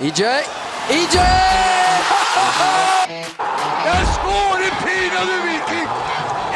EJ. 0.00 0.22
EJ! 0.90 1.16
Jeg 3.88 4.02
skårer 4.16 4.72
pinadø 4.84 5.36
Viking! 5.46 5.88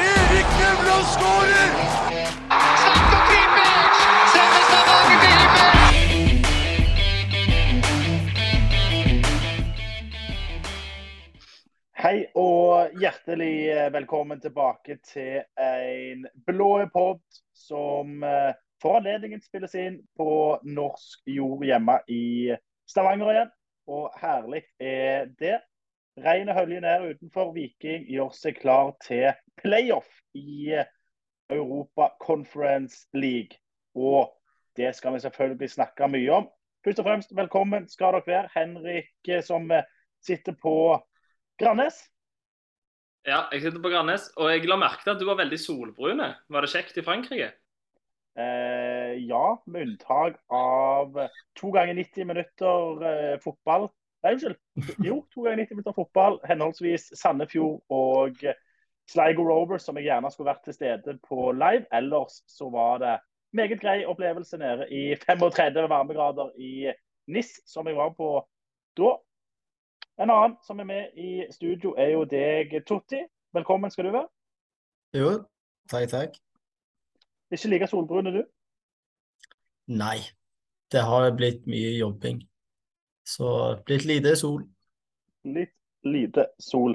Erik 0.08 0.50
Nevland 0.60 1.06
skårer! 1.14 1.70
Satt 2.82 3.14
og 3.16 3.22
Klippers! 3.30 4.00
Sender 4.34 4.64
tilbake 4.72 5.14
til! 5.24 5.40
Hei 12.04 12.18
og 12.36 12.92
hjertelig 13.00 13.56
velkommen 13.96 14.40
tilbake 14.44 15.00
til 15.00 15.40
en 15.56 16.28
blå 16.44 16.74
pod 16.92 17.24
som 17.56 18.20
eh, 18.20 18.52
for 18.82 19.00
anledningen 19.00 19.40
spilles 19.40 19.74
inn 19.80 20.02
på 20.16 20.60
norsk 20.76 21.24
jord 21.28 21.64
hjemme 21.64 22.02
i 22.08 22.52
Stavanger 22.90 23.32
igjen. 23.34 23.52
Og 23.90 24.10
herlig 24.20 24.64
er 24.82 25.30
det. 25.40 25.58
Regnet 26.20 26.56
høljer 26.58 26.82
ned 26.84 27.06
utenfor. 27.14 27.52
Viking 27.54 28.06
gjør 28.10 28.32
seg 28.36 28.58
klar 28.60 28.92
til 29.04 29.30
playoff 29.62 30.10
i 30.36 30.74
Europa 31.50 32.10
Conference 32.22 33.06
League. 33.14 33.58
Og 33.94 34.30
det 34.78 34.92
skal 34.96 35.14
vi 35.14 35.22
selvfølgelig 35.24 35.70
snakke 35.70 36.10
mye 36.10 36.32
om. 36.42 36.50
Først 36.84 37.02
og 37.02 37.08
fremst, 37.08 37.36
velkommen 37.36 37.88
skal 37.90 38.16
dere 38.16 38.26
være. 38.26 38.50
Henrik 38.54 39.28
eh, 39.28 39.42
som 39.44 39.70
eh, 39.70 39.86
sitter 40.24 40.56
på 40.62 40.74
Grannes. 41.60 41.98
Ja, 43.28 43.44
jeg 43.52 43.66
sitter 43.66 43.82
på 43.82 43.90
Grannes, 43.92 44.30
og 44.40 44.48
jeg 44.48 44.64
la 44.68 44.78
merke 44.80 45.04
til 45.04 45.12
at 45.12 45.20
du 45.20 45.26
var 45.28 45.36
veldig 45.42 45.58
solbrune. 45.60 46.30
Var 46.48 46.64
det 46.64 46.72
kjekt 46.72 46.96
i 46.96 47.04
Frankrike? 47.04 47.50
Eh, 48.38 48.89
ja, 49.18 49.62
med 49.66 49.82
unntak 49.88 50.36
av 50.54 51.16
to 51.58 51.70
ganger 51.74 51.94
90 51.94 52.28
minutter 52.28 53.04
eh, 53.10 53.38
fotball. 53.42 53.88
Nei, 54.22 54.34
unnskyld. 54.34 54.56
Jo, 55.04 55.22
to 55.32 55.46
ganger 55.46 55.64
90 55.64 55.78
minutter 55.78 55.96
fotball. 55.96 56.40
Henholdsvis 56.48 57.08
Sandefjord 57.18 57.80
og 57.88 58.42
Sligo 59.10 59.46
Rovers, 59.48 59.82
som 59.82 59.96
jeg 59.98 60.10
gjerne 60.10 60.30
skulle 60.30 60.50
vært 60.52 60.64
til 60.68 60.76
stede 60.76 61.16
på 61.26 61.50
live. 61.56 61.86
Ellers 61.96 62.42
så 62.50 62.68
var 62.70 63.00
det 63.02 63.16
meget 63.56 63.80
grei 63.80 64.04
opplevelse 64.06 64.58
nede 64.60 64.86
i 64.92 65.16
35 65.24 65.88
varmegrader 65.88 66.52
i 66.58 66.92
NIS, 67.26 67.56
som 67.66 67.86
jeg 67.86 67.96
var 67.96 68.14
på 68.18 68.30
da. 68.96 69.16
En 70.20 70.30
annen 70.30 70.56
som 70.66 70.80
er 70.80 70.84
med 70.84 71.16
i 71.16 71.46
studio, 71.50 71.94
er 71.98 72.12
jo 72.12 72.24
deg, 72.28 72.74
Totti. 72.86 73.22
Velkommen 73.56 73.90
skal 73.90 74.04
du 74.04 74.12
være. 74.12 74.28
Jo, 75.16 75.30
takk, 75.90 76.08
takk. 76.10 76.36
Ikke 77.50 77.68
like 77.68 77.86
solbrun 77.90 78.26
er 78.26 78.36
du. 78.36 78.42
Nei, 79.90 80.18
det 80.92 81.02
har 81.06 81.30
blitt 81.34 81.64
mye 81.70 81.94
jobbing. 81.98 82.42
Så 83.26 83.50
blitt 83.86 84.04
lite 84.08 84.36
sol. 84.38 84.62
Litt 85.44 85.74
lite 86.06 86.46
sol. 86.62 86.94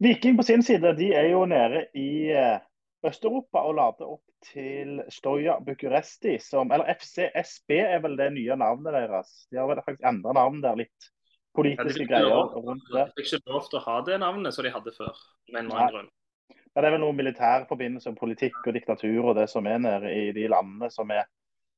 Viking 0.00 0.36
på 0.38 0.42
sin 0.46 0.62
side 0.64 0.94
de 0.98 1.12
er 1.14 1.28
jo 1.32 1.44
nede 1.48 1.84
i 1.98 2.30
eh, 2.32 2.58
Øst-Europa 3.06 3.62
og 3.68 3.74
lader 3.78 4.10
opp 4.16 4.24
til 4.44 5.02
Stoja 5.12 5.58
Bucuresti, 5.64 6.38
som 6.40 6.70
Eller 6.72 6.88
FCSB 6.96 7.74
er 7.84 7.98
vel 8.00 8.16
det 8.16 8.30
nye 8.32 8.56
navnet 8.56 8.94
deres. 8.96 9.32
De 9.52 9.58
har 9.60 9.68
vel 9.68 9.82
faktisk 9.84 10.06
endra 10.08 10.32
navn 10.36 10.62
der 10.64 10.78
litt. 10.80 11.10
Ja, 11.50 11.62
de 11.66 11.76
Politiske 11.76 12.06
greier 12.06 12.28
lov- 12.30 12.54
rundt 12.64 12.86
det. 12.94 13.04
de 13.10 13.22
fikk 13.22 13.34
ikke 13.40 13.52
lov 13.52 13.64
til 13.68 13.78
å 13.80 13.84
ha 13.88 13.96
det 14.06 14.18
navnet 14.22 14.54
som 14.54 14.64
de 14.64 14.70
hadde 14.72 14.92
før. 14.96 15.16
Men 15.52 15.68
grunn. 15.68 16.08
Ja, 16.70 16.80
det 16.80 16.86
er 16.86 16.94
vel 16.94 17.02
noe 17.02 17.16
militær 17.18 17.64
forbindelse 17.68 18.12
med 18.12 18.20
politikk 18.20 18.60
og 18.66 18.76
diktatur 18.76 19.32
og 19.32 19.36
det 19.36 19.48
som 19.50 19.66
er 19.66 19.78
nede 19.82 20.12
i 20.14 20.30
de 20.32 20.46
landene 20.48 20.88
som 20.94 21.10
er 21.10 21.26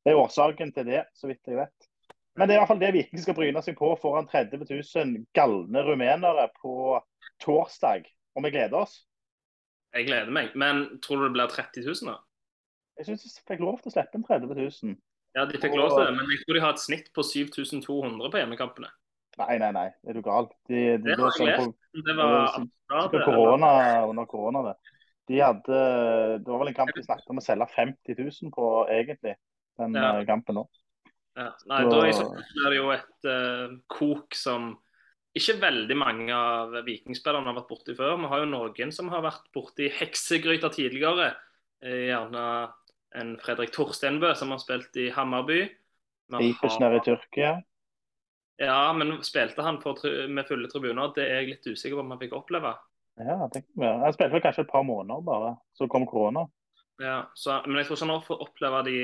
Det 0.02 0.12
er 0.12 0.18
årsaken 0.18 0.72
til 0.74 0.86
det, 0.88 1.04
så 1.14 1.30
vidt 1.30 1.46
jeg 1.46 1.60
vet. 1.60 1.88
Men 2.36 2.48
det 2.48 2.54
er 2.54 2.58
i 2.58 2.60
hvert 2.62 2.70
fall 2.72 2.80
det 2.80 2.92
Viking 2.96 3.20
skal 3.20 3.36
bryne 3.36 3.60
seg 3.62 3.76
på 3.76 3.90
foran 4.00 4.26
30 4.30 4.62
000 4.64 5.16
galne 5.36 5.82
rumenere 5.84 6.48
på 6.58 6.96
torsdag. 7.44 8.06
Og 8.34 8.46
vi 8.46 8.52
gleder 8.54 8.78
oss. 8.80 9.02
Jeg 9.92 10.06
gleder 10.08 10.32
meg. 10.32 10.54
Men 10.56 10.86
tror 11.04 11.20
du 11.20 11.26
det 11.28 11.34
blir 11.36 11.52
30 11.52 11.84
000, 11.84 12.08
da? 12.08 12.16
Jeg 12.98 13.10
syns 13.10 13.26
de 13.26 13.44
fikk 13.50 13.60
lov 13.60 13.78
til 13.82 13.92
å 13.92 13.94
slippe 13.94 14.16
inn 14.18 14.24
30 14.24 14.54
000. 14.56 14.96
Ja, 15.36 15.44
de 15.48 15.60
fikk 15.60 15.76
lov 15.76 15.92
til 15.92 16.06
det, 16.08 16.16
men 16.16 16.32
jeg 16.32 16.42
tror 16.42 16.56
de 16.56 16.64
har 16.64 16.74
et 16.74 16.82
snitt 16.82 17.12
på 17.16 17.24
7200 17.24 18.32
på 18.32 18.40
hjemmekampene. 18.40 18.90
Nei, 19.40 19.54
nei, 19.60 19.70
nei. 19.72 19.86
Er 20.08 20.16
du 20.16 20.20
gal? 20.24 20.48
De, 20.68 20.80
de, 21.00 21.12
Det 21.12 21.20
var 21.20 21.36
sånn 21.36 21.52
på, 21.56 21.68
Det 21.96 22.02
det 22.08 22.16
var 22.18 22.34
absurd. 22.48 23.22
korona, 23.28 23.70
under 24.08 24.28
korona. 24.28 24.64
det. 24.66 24.74
De 25.30 25.38
hadde, 25.40 25.78
det 26.42 26.50
var 26.50 26.60
vel 26.60 26.72
en 26.72 26.76
kamp 26.76 26.92
de 26.96 27.04
snakket 27.06 27.32
om 27.32 27.40
å 27.40 27.44
selge 27.44 27.68
50 27.76 28.18
000 28.18 28.52
på, 28.52 28.68
egentlig. 28.92 29.36
Den 29.82 29.94
Ja. 29.98 30.18
eh, 30.20 30.26
kampen 30.28 30.54
nå. 30.60 30.68
Ja, 31.36 31.50
nei, 31.66 31.82
Så- 32.12 32.28
da 32.28 32.66
er 32.66 32.70
det 32.70 32.76
jo 32.76 32.90
et 32.90 33.24
uh, 33.24 33.76
kok 33.88 34.34
som 34.34 34.78
ikke 35.34 35.56
veldig 35.60 35.96
mange 35.96 36.30
av 36.36 36.74
vikingspillerne 36.84 37.48
har 37.48 37.56
vært 37.56 37.70
borti 37.70 37.96
før. 37.96 38.18
Vi 38.20 38.28
har 38.28 38.42
jo 38.42 38.50
noen 38.52 38.92
som 38.92 39.08
har 39.08 39.22
vært 39.24 39.48
borti 39.54 39.88
heksegryter 39.90 40.68
tidligere. 40.74 41.34
Eh, 41.82 42.08
gjerne 42.12 42.72
en 43.14 43.36
Fredrik 43.38 43.72
Torstenbø 43.72 44.34
som 44.36 44.50
har 44.50 44.58
spilt 44.58 44.94
i 44.96 45.10
Hammarby. 45.10 45.70
Ipers 46.32 46.78
har- 46.78 46.94
i 46.94 47.00
Tyrkia. 47.00 47.62
Ja, 48.58 48.92
men 48.92 49.22
spilte 49.22 49.62
han 49.62 49.80
med 50.28 50.46
fulle 50.46 50.68
tribuner? 50.68 51.12
Det 51.14 51.24
er 51.24 51.40
jeg 51.40 51.48
litt 51.48 51.66
usikker 51.66 51.96
på 51.96 52.00
om 52.04 52.10
han 52.10 52.20
fikk 52.20 52.36
oppleve. 52.36 52.76
Ja, 53.18 53.48
jeg. 53.52 53.64
Han 53.78 54.12
spilte 54.12 54.32
vel 54.32 54.44
kanskje 54.44 54.64
et 54.64 54.70
par 54.70 54.84
måneder 54.84 55.24
bare, 55.24 55.56
så 55.74 55.88
kom 55.88 56.06
korona. 56.06 56.46
Ja, 57.00 57.24
så, 57.34 57.60
men 57.66 57.76
jeg 57.76 57.86
tror 57.86 57.96
ikke 57.96 58.10
han 58.12 58.22
fått 58.22 58.44
oppleve 58.46 58.84
de, 58.84 58.96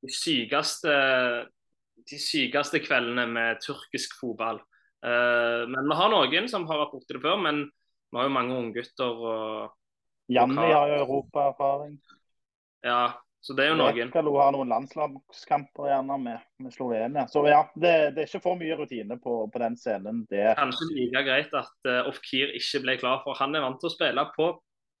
de 0.00 0.12
sykeste 0.14 0.94
de 2.10 2.18
sykeste 2.18 2.80
kveldene 2.82 3.26
med 3.30 3.60
tyrkisk 3.62 4.16
fotball. 4.18 4.62
Uh, 5.04 5.68
men 5.70 5.86
vi 5.86 5.96
har 5.96 6.10
noen 6.12 6.48
som 6.50 6.64
har 6.68 6.80
vært 6.82 6.94
borti 6.96 7.16
det 7.16 7.22
før, 7.22 7.36
men 7.44 7.66
vi 8.10 8.18
har 8.18 8.26
jo 8.26 8.34
mange 8.34 8.56
unggutter 8.56 9.20
Janni 10.30 10.70
har 10.70 10.92
jo 10.92 11.02
europaerfaring. 11.04 11.96
Ja, 12.86 13.18
så 13.40 13.54
det 13.56 13.64
er 13.64 13.72
jo 13.72 13.78
noen. 13.80 13.96
Rekalo 13.96 14.34
har 14.36 14.52
noen 14.54 14.70
landslagskamper 14.70 15.88
gjerne 15.90 16.18
med, 16.22 16.44
med 16.60 16.74
Slovenia. 16.74 17.24
Så 17.32 17.42
ja, 17.48 17.64
det, 17.74 17.94
det 18.14 18.22
er 18.22 18.28
ikke 18.28 18.42
for 18.44 18.60
mye 18.60 18.76
rutine 18.78 19.16
på, 19.22 19.36
på 19.50 19.62
den 19.62 19.78
scenen. 19.80 20.22
Det 20.30 20.52
Kanskje 20.58 20.90
like 20.92 21.24
greit 21.26 21.56
at 21.56 21.88
uh, 21.88 22.10
Ofkir 22.10 22.52
ikke 22.58 22.82
ble 22.84 22.96
klar, 23.00 23.22
for 23.24 23.38
han 23.40 23.56
er 23.56 23.64
vant 23.64 23.80
til 23.80 23.90
å 23.90 23.94
spille 23.94 24.26
på 24.36 24.52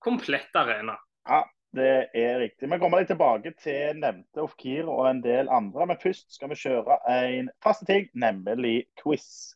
komplett 0.02 0.56
arena. 0.56 0.96
Ja, 1.28 1.44
det 1.76 2.10
er 2.14 2.40
riktig. 2.40 2.66
Vi 2.70 2.78
kommer 2.82 3.00
litt 3.00 3.10
tilbake 3.12 3.52
til 3.62 3.98
nevnte 4.00 4.42
Ofkir 4.42 4.88
og 4.90 5.06
en 5.10 5.22
del 5.22 5.50
andre. 5.52 5.86
Men 5.86 6.00
først 6.02 6.26
skal 6.34 6.50
vi 6.50 6.58
kjøre 6.58 6.98
en 7.14 7.50
faste 7.62 7.86
ting, 7.86 8.08
nemlig 8.18 8.88
quiz. 9.02 9.54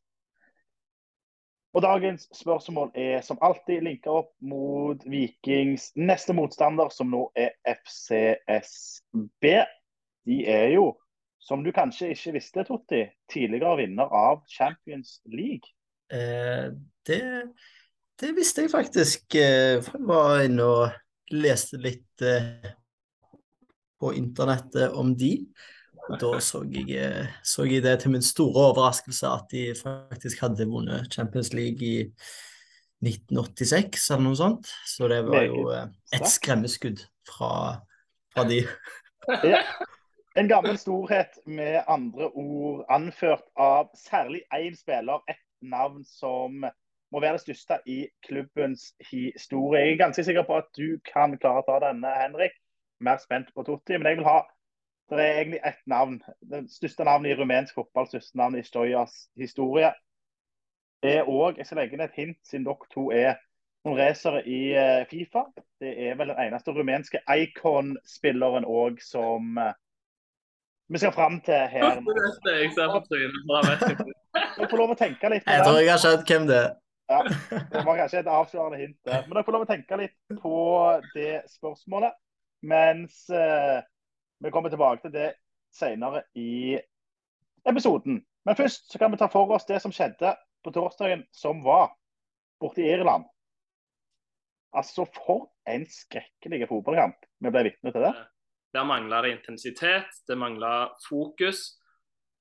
Og 1.75 1.83
Dagens 1.83 2.29
spørsmål 2.39 2.93
er 2.95 3.21
som 3.27 3.39
alltid 3.43 3.83
linka 3.83 4.13
opp 4.15 4.31
mot 4.47 5.03
Vikings 5.11 5.91
neste 5.99 6.37
motstander, 6.39 6.89
som 6.95 7.11
nå 7.11 7.25
er 7.35 7.51
FCSB. 7.67 9.49
De 10.25 10.37
er 10.47 10.69
jo, 10.77 10.93
som 11.43 11.65
du 11.67 11.73
kanskje 11.75 12.13
ikke 12.15 12.37
visste, 12.39 12.63
Totti, 12.69 13.03
tidligere 13.33 13.77
vinner 13.83 14.07
av 14.15 14.45
Champions 14.47 15.19
League. 15.27 15.75
Eh, 16.15 16.71
det, 17.11 17.23
det 18.23 18.37
visste 18.39 18.63
jeg 18.63 18.71
faktisk. 18.71 19.35
Eh, 19.35 19.83
jeg 19.83 20.07
var 20.07 20.45
inne 20.47 20.71
og 20.71 20.95
leste 21.33 21.79
litt 21.81 22.23
eh, 22.23 22.73
på 24.01 24.13
internettet 24.15 24.93
om 24.93 25.15
de. 25.17 25.39
Da 26.21 26.35
så 26.45 26.61
jeg, 26.69 26.91
eh, 27.01 27.31
så 27.43 27.65
jeg 27.65 27.85
det 27.85 27.97
til 28.03 28.13
min 28.13 28.25
store 28.25 28.69
overraskelse 28.73 29.31
at 29.31 29.49
de 29.53 29.71
faktisk 29.79 30.43
hadde 30.45 30.69
vunnet 30.69 31.09
Champions 31.13 31.55
League 31.57 31.81
i 31.81 32.11
1986 33.05 34.11
eller 34.11 34.27
noe 34.27 34.39
sånt. 34.39 34.71
Så 34.89 35.09
det 35.13 35.23
var 35.29 35.47
jo 35.49 35.71
eh, 35.73 35.89
et 36.17 36.29
skremmeskudd 36.29 37.07
fra, 37.29 37.81
fra 38.35 38.47
de. 38.51 38.65
Ja. 39.41 39.63
En 40.37 40.49
gammel 40.51 40.75
storhet 40.77 41.39
med 41.47 41.79
andre 41.89 42.27
ord 42.37 42.83
anført 42.93 43.47
av 43.57 43.87
særlig 43.97 44.43
én 44.53 44.75
spiller, 44.77 45.23
ett 45.31 45.41
navn 45.63 46.03
som 46.05 46.67
må 47.15 47.23
være 47.23 47.39
det 47.39 47.45
største 47.45 47.79
i 47.87 47.99
klubbens 48.27 48.91
historie. 49.11 49.81
Jeg 49.81 49.93
er 49.93 50.03
ganske 50.03 50.25
sikker 50.27 50.47
på 50.49 50.59
at 50.59 50.69
du 50.77 50.99
kan 51.07 51.37
klare 51.39 51.63
å 51.63 51.67
ta 51.69 51.79
denne, 51.87 52.11
Henrik. 52.19 52.57
Mer 53.05 53.21
spent 53.23 53.53
på 53.55 53.65
Totti, 53.67 53.99
men 53.99 54.11
jeg 54.11 54.21
vil 54.21 54.29
ha 54.29 54.41
det 55.13 55.21
er 55.21 55.39
egentlig 55.39 55.61
ett 55.65 55.83
navn. 55.87 56.23
Det 56.41 56.65
største 56.73 57.05
navnet 57.05 57.31
i 57.31 57.37
rumensk 57.37 57.75
fotball, 57.75 58.07
største 58.09 58.39
navnet 58.41 58.65
i 58.65 58.69
Stojas 58.69 59.29
historie. 59.37 59.93
Er 61.05 61.29
òg 61.29 61.59
Jeg 61.59 61.67
skal 61.67 61.79
legge 61.83 61.95
inn 61.95 62.01
et 62.01 62.17
hint, 62.17 62.39
siden 62.49 62.65
dere 62.65 62.89
to 62.95 63.11
er 63.13 63.35
noen 63.85 63.99
racere 64.01 64.41
i 64.49 64.73
eh, 64.73 65.05
Fifa. 65.11 65.45
Det 65.81 65.93
er 66.09 66.17
vel 66.17 66.33
den 66.33 66.41
eneste 66.47 66.73
rumenske 66.73 67.21
Icon-spilleren 67.29 68.65
òg 68.65 69.03
som 69.05 69.59
eh, 69.61 69.75
vi 70.89 70.99
skal 70.99 71.13
fram 71.13 71.41
til 71.45 71.69
her. 71.69 72.01
nå. 72.01 72.17
Jeg 72.49 72.73
ser 72.73 72.89
på 72.93 73.03
trynet, 73.05 73.45
for 73.45 73.91
ikke. 73.91 74.69
Får 74.71 74.81
lov 74.81 74.95
å 74.95 74.97
tenke 74.99 75.31
litt 75.33 75.45
på 75.45 75.53
Jeg 75.53 75.67
tror 75.67 75.79
jeg 75.81 75.93
har 75.93 76.01
skjønt 76.01 76.33
hvem 76.33 76.49
det 76.49 76.59
er. 76.63 76.73
Ja, 77.07 77.21
det 77.51 77.83
var 77.85 77.99
kanskje 77.99 78.23
et 78.23 78.31
avslørende 78.33 78.81
hint. 78.81 78.99
Men 79.05 79.33
dere 79.33 79.45
får 79.45 79.57
lov 79.57 79.67
å 79.67 79.69
tenke 79.69 79.99
litt 80.01 80.39
på 80.41 80.61
det 81.13 81.43
spørsmålet. 81.53 82.17
Mens 82.65 83.27
eh, 83.29 83.83
vi 84.41 84.53
kommer 84.53 84.73
tilbake 84.73 85.05
til 85.05 85.13
det 85.13 85.29
senere 85.75 86.25
i 86.39 86.79
episoden. 87.69 88.23
Men 88.45 88.57
først 88.57 88.93
så 88.93 89.01
kan 89.01 89.13
vi 89.13 89.21
ta 89.21 89.29
for 89.33 89.53
oss 89.57 89.69
det 89.69 89.81
som 89.85 89.93
skjedde 89.93 90.35
på 90.65 90.73
torsdagen 90.73 91.27
som 91.33 91.63
var 91.65 91.93
borte 92.61 92.83
i 92.85 92.91
Irland. 92.95 93.27
Altså, 94.75 95.05
for 95.07 95.51
en 95.71 95.85
skrekkelig 95.87 96.67
fotballkamp 96.71 97.29
vi 97.45 97.53
ble 97.53 97.67
vitne 97.69 97.93
til 97.95 98.05
det. 98.09 98.15
Der 98.75 98.87
mangla 98.89 99.21
det 99.23 99.37
intensitet, 99.37 100.23
det 100.27 100.37
mangla 100.41 100.91
fokus. 101.05 101.81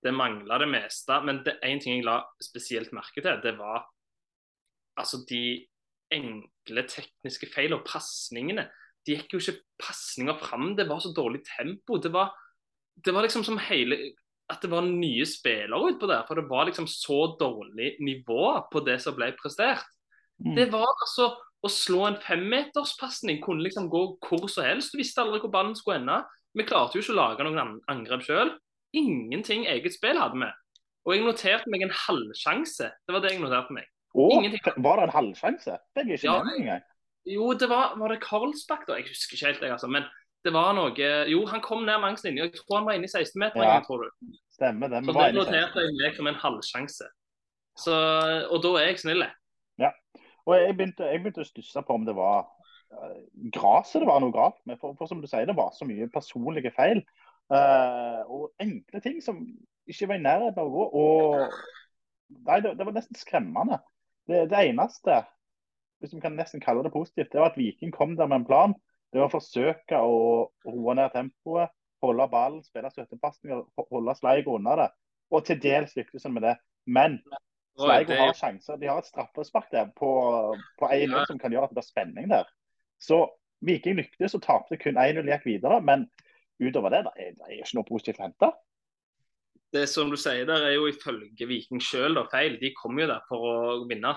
Det 0.03 0.11
mangla 0.11 0.57
det 0.59 0.67
meste. 0.71 1.19
Men 1.23 1.43
det 1.45 1.59
én 1.63 1.79
ting 1.83 1.99
jeg 1.99 2.07
la 2.07 2.21
spesielt 2.41 2.91
merke 2.95 3.21
til, 3.21 3.37
det 3.43 3.53
var 3.59 3.85
altså 4.99 5.23
de 5.29 5.43
enkle 6.13 6.85
tekniske 6.89 7.49
feil 7.53 7.75
og 7.75 7.85
pasningene. 7.87 8.67
De 9.03 9.17
gikk 9.17 9.35
jo 9.35 9.41
ikke 9.41 9.61
pasninger 9.83 10.37
fram, 10.39 10.73
det 10.77 10.87
var 10.89 11.01
så 11.03 11.11
dårlig 11.15 11.41
tempo. 11.47 11.97
Det 11.99 12.11
var, 12.13 12.31
det 13.03 13.13
var 13.13 13.25
liksom 13.25 13.43
som 13.43 13.57
hele 13.69 14.13
At 14.51 14.59
det 14.61 14.69
var 14.69 14.83
nye 14.83 15.23
spillere 15.25 15.93
utpå 15.93 16.07
der. 16.07 16.25
For 16.27 16.35
det 16.35 16.49
var 16.49 16.67
liksom 16.67 16.85
så 16.87 17.37
dårlig 17.39 17.95
nivå 18.03 18.67
på 18.69 18.81
det 18.85 18.97
som 19.01 19.15
ble 19.15 19.31
prestert. 19.39 19.85
Mm. 20.43 20.55
Det 20.57 20.65
var 20.73 20.89
altså 20.91 21.29
å 21.63 21.69
slå 21.71 22.01
en 22.09 22.19
femmeterspasning 22.19 23.39
kunne 23.41 23.63
liksom 23.63 23.87
gå 23.89 24.01
hvor 24.19 24.49
som 24.51 24.65
helst. 24.67 24.91
Du 24.91 24.99
visste 24.99 25.23
aldri 25.23 25.39
hvor 25.39 25.53
ballen 25.53 25.77
skulle 25.79 26.01
ende. 26.01 26.19
Vi 26.53 26.65
klarte 26.67 26.99
jo 26.99 27.05
ikke 27.05 27.15
å 27.15 27.21
lage 27.21 27.47
noen 27.47 27.61
an- 27.63 27.79
angrep 27.89 28.25
sjøl. 28.27 28.51
Ingenting 28.93 29.63
eget 29.71 29.95
spill 29.95 30.19
hadde 30.19 30.37
vi. 30.37 30.51
Og 31.07 31.15
jeg 31.15 31.23
noterte 31.23 31.71
meg 31.71 31.87
en 31.87 31.95
halvsjanse. 32.03 32.91
Det 33.07 33.15
var 33.15 33.23
det 33.23 33.31
jeg 33.33 33.41
noterte 33.41 33.73
meg. 33.79 33.87
Og 34.13 34.31
Ingenting. 34.37 34.83
var 34.85 34.99
det 34.99 35.03
en 35.07 35.15
halvsjanse? 35.17 35.77
Det 35.95 36.03
er 36.03 36.11
ikke 36.13 36.27
Ja. 36.29 36.43
med 36.43 36.59
engang. 36.59 36.83
Jo, 37.25 37.53
det 37.53 37.69
var, 37.69 37.95
var 37.97 38.11
det 38.11 38.19
Karlsbakk, 38.21 38.87
da? 38.87 38.97
Jeg 38.99 39.07
husker 39.09 39.35
ikke 39.35 39.45
helt, 39.47 39.61
jeg, 39.61 39.71
altså. 39.71 39.87
Men 39.87 40.03
det 40.43 40.53
var 40.53 40.73
noe 40.75 40.91
Jo, 41.31 41.45
han 41.47 41.61
kom 41.61 41.85
ned 41.87 42.01
langs 42.03 42.23
linja. 42.23 42.43
Jeg 42.43 42.53
tror 42.59 42.77
han 42.77 42.85
var 42.85 42.93
inne 42.97 43.07
i 43.07 43.13
16-meteren, 43.13 43.63
Ja. 43.63 43.79
tror 43.79 44.03
du. 44.03 44.09
Stemmer 44.51 44.87
det. 44.91 45.05
Så 45.05 45.13
det 45.13 45.35
noterte 45.35 45.79
jeg 45.79 45.95
meg 46.01 46.15
som 46.15 46.27
en 46.27 46.35
halvsjanse. 46.35 47.07
Så, 47.77 47.93
og 48.51 48.61
da 48.63 48.75
er 48.81 48.91
jeg 48.91 48.99
snill. 48.99 49.23
Og 50.45 50.57
jeg 50.59 50.75
begynte, 50.77 51.07
jeg 51.07 51.21
begynte 51.23 51.43
å 51.43 51.47
stusse 51.47 51.83
på 51.87 51.95
om 51.95 52.03
det 52.07 52.15
var 52.17 52.41
uh, 52.91 53.19
gresset 53.55 54.03
det 54.03 54.09
var 54.09 54.19
noe 54.23 54.33
galt 54.35 54.59
med. 54.67 54.79
For, 54.81 54.95
for 54.99 55.07
som 55.07 55.21
du 55.23 55.27
sier, 55.29 55.47
det 55.47 55.55
var 55.55 55.71
så 55.75 55.87
mye 55.87 56.09
personlige 56.11 56.73
feil. 56.75 56.99
Uh, 57.51 58.23
og 58.27 58.49
enkle 58.63 59.01
ting 59.03 59.21
som 59.23 59.39
ikke 59.87 60.09
var 60.11 60.19
i 60.19 60.25
nærheten 60.25 60.59
av 60.59 60.67
å 60.67 60.73
gå. 60.75 60.85
Og 60.99 62.43
nei, 62.49 62.59
det, 62.65 62.75
det 62.79 62.87
var 62.87 62.97
nesten 62.97 63.19
skremmende. 63.19 63.79
Det, 64.29 64.45
det 64.51 64.59
eneste, 64.69 65.21
hvis 65.99 66.13
vi 66.15 66.21
kan 66.23 66.35
nesten 66.37 66.61
kalle 66.63 66.83
det 66.85 66.93
positivt, 66.93 67.31
det 67.33 67.41
var 67.41 67.51
at 67.51 67.59
Viking 67.59 67.91
kom 67.95 68.15
der 68.19 68.27
med 68.27 68.41
en 68.41 68.47
plan. 68.47 68.75
Det 69.13 69.21
var 69.21 69.29
å 69.29 69.35
forsøke 69.35 69.99
å 69.99 70.19
roe 70.67 70.95
ned 70.97 71.11
tempoet, 71.13 71.71
holde 72.03 72.27
ballen, 72.31 72.63
spille 72.65 72.89
støttepasninger, 72.91 73.61
holde 73.91 74.15
Sleigo 74.17 74.57
unna 74.57 74.75
det. 74.79 74.89
Og 75.33 75.45
til 75.47 75.59
dels 75.63 75.93
lyktes 75.97 76.25
han 76.27 76.33
med 76.35 76.47
det. 76.47 76.55
Men 76.85 77.19
Sleigo 77.79 78.17
har 78.17 78.33
sjanser. 78.37 78.79
De 78.81 78.89
har 78.89 78.99
et 79.01 79.07
straffespark 79.07 79.69
der 79.71 79.91
på, 79.97 80.09
på 80.79 80.89
1-0 80.89 81.13
Ja. 81.15 81.23
som 81.29 81.39
kan 81.39 81.53
gjøre 81.53 81.69
at 81.69 81.73
det 81.73 81.79
blir 81.79 81.87
spenning 81.87 82.27
der. 82.31 82.49
Så 83.01 83.25
Viking 83.63 83.95
lyktes 84.01 84.35
og 84.35 84.43
tapte 84.43 84.77
kun 84.77 84.99
1-0, 84.99 85.23
gikk 85.31 85.47
videre. 85.47 85.79
Men 85.81 86.07
utover 86.59 86.93
det, 86.93 87.05
det 87.07 87.13
er, 87.15 87.31
det 87.37 87.47
er 87.47 87.61
ikke 87.61 87.79
noe 87.79 87.87
positivt 87.87 88.19
å 88.19 88.27
hente. 88.27 88.51
Det 89.73 89.87
som 89.89 90.11
du 90.11 90.17
sier 90.19 90.45
der, 90.49 90.67
er 90.67 90.75
jo 90.75 90.87
ifølge 90.89 91.47
Viking 91.49 91.81
sjøl 91.81 92.19
feil. 92.31 92.59
De 92.61 92.73
kom 92.77 92.99
jo 92.99 93.07
der 93.09 93.23
for 93.29 93.49
å 93.49 93.57
vinne. 93.89 94.13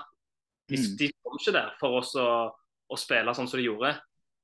De, 0.69 0.77
Mm. 0.77 0.97
de 0.99 1.13
kom 1.23 1.39
ikke 1.39 1.55
der 1.55 1.75
for 1.81 2.01
oss 2.01 2.15
å, 2.19 2.29
å 2.91 2.97
spille 2.99 3.35
sånn 3.35 3.49
som 3.49 3.61
de 3.61 3.69
gjorde. 3.69 3.95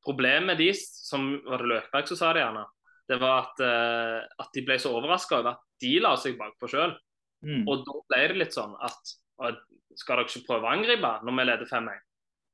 Problemet 0.03 0.59
deres, 0.59 0.85
som 1.09 1.35
var 1.47 1.63
det 1.63 1.71
Løkberg 1.71 2.09
som 2.09 2.19
sa 2.19 2.33
det 2.33 2.43
gjerne, 2.43 2.65
det 3.11 3.19
var 3.21 3.43
at, 3.43 3.61
uh, 3.61 4.21
at 4.45 4.53
de 4.55 4.63
ble 4.67 4.79
så 4.79 4.93
overraska 4.95 5.41
over 5.41 5.57
at 5.57 5.65
de 5.83 5.97
la 6.03 6.15
seg 6.17 6.39
bakpå 6.39 6.71
sjøl. 6.71 6.95
Mm. 7.43 7.65
Og 7.67 7.83
da 7.87 7.99
ble 8.09 8.21
det 8.31 8.39
litt 8.39 8.55
sånn 8.55 8.75
at 8.79 9.17
skal 9.99 10.21
dere 10.21 10.29
ikke 10.31 10.47
prøve 10.47 10.69
å 10.69 10.73
angripe 10.73 11.11
når 11.27 11.37
vi 11.39 11.47
leder 11.49 11.69
5-1? 11.71 12.05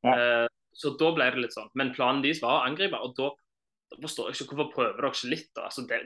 Ja. 0.06 0.14
Uh, 0.14 0.46
så 0.78 0.94
da 0.99 1.10
ble 1.14 1.26
det 1.34 1.44
litt 1.44 1.56
sånn. 1.56 1.70
Men 1.78 1.93
planen 1.94 2.22
deres 2.25 2.40
var 2.43 2.60
å 2.60 2.64
angripe, 2.69 3.00
og 3.02 3.14
da, 3.19 3.32
da 3.93 4.00
forstår 4.05 4.31
jeg 4.31 4.38
ikke 4.38 4.56
hvorfor 4.56 4.75
prøver 4.75 5.00
dere 5.02 5.12
ikke 5.12 5.32
litt. 5.32 5.50
Altså, 5.60 5.84
det, 5.90 6.00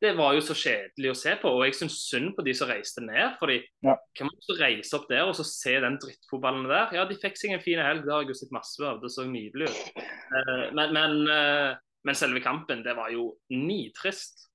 det 0.00 0.12
var 0.16 0.34
jo 0.36 0.42
så 0.46 0.54
kjedelig 0.54 1.10
å 1.10 1.16
se 1.18 1.32
på, 1.42 1.50
og 1.50 1.64
jeg 1.66 1.74
syns 1.74 1.96
synd 2.06 2.34
på 2.36 2.44
de 2.46 2.52
som 2.54 2.68
reiste 2.70 3.02
ned. 3.02 3.34
fordi 3.40 3.56
Ja. 3.82 3.96
hvem 4.18 4.28
det 4.30 4.44
som 4.46 4.56
reise 4.60 4.94
opp 4.94 5.08
der 5.08 5.24
og 5.26 5.34
så 5.34 5.44
se 5.44 5.74
den 5.80 5.98
drittfotballen 5.98 6.68
der? 6.68 6.94
Ja, 6.94 7.04
de 7.04 7.16
fikk 7.18 7.36
seg 7.36 7.52
en 7.56 7.60
fin 7.64 7.78
helg, 7.82 8.04
det 8.04 8.12
har 8.12 8.22
jeg 8.22 8.28
jo 8.30 8.34
sett 8.34 8.52
masse 8.54 8.78
av. 8.84 9.00
Det 9.02 9.10
så 9.10 9.26
nydelig 9.26 9.68
ut. 9.68 9.92
Eh, 9.98 10.70
men, 10.72 10.92
men, 10.94 11.28
eh, 11.28 11.74
men 12.04 12.14
selve 12.14 12.40
kampen, 12.40 12.84
det 12.84 12.94
var 12.96 13.10
jo 13.10 13.36
nitrist. 13.50 14.46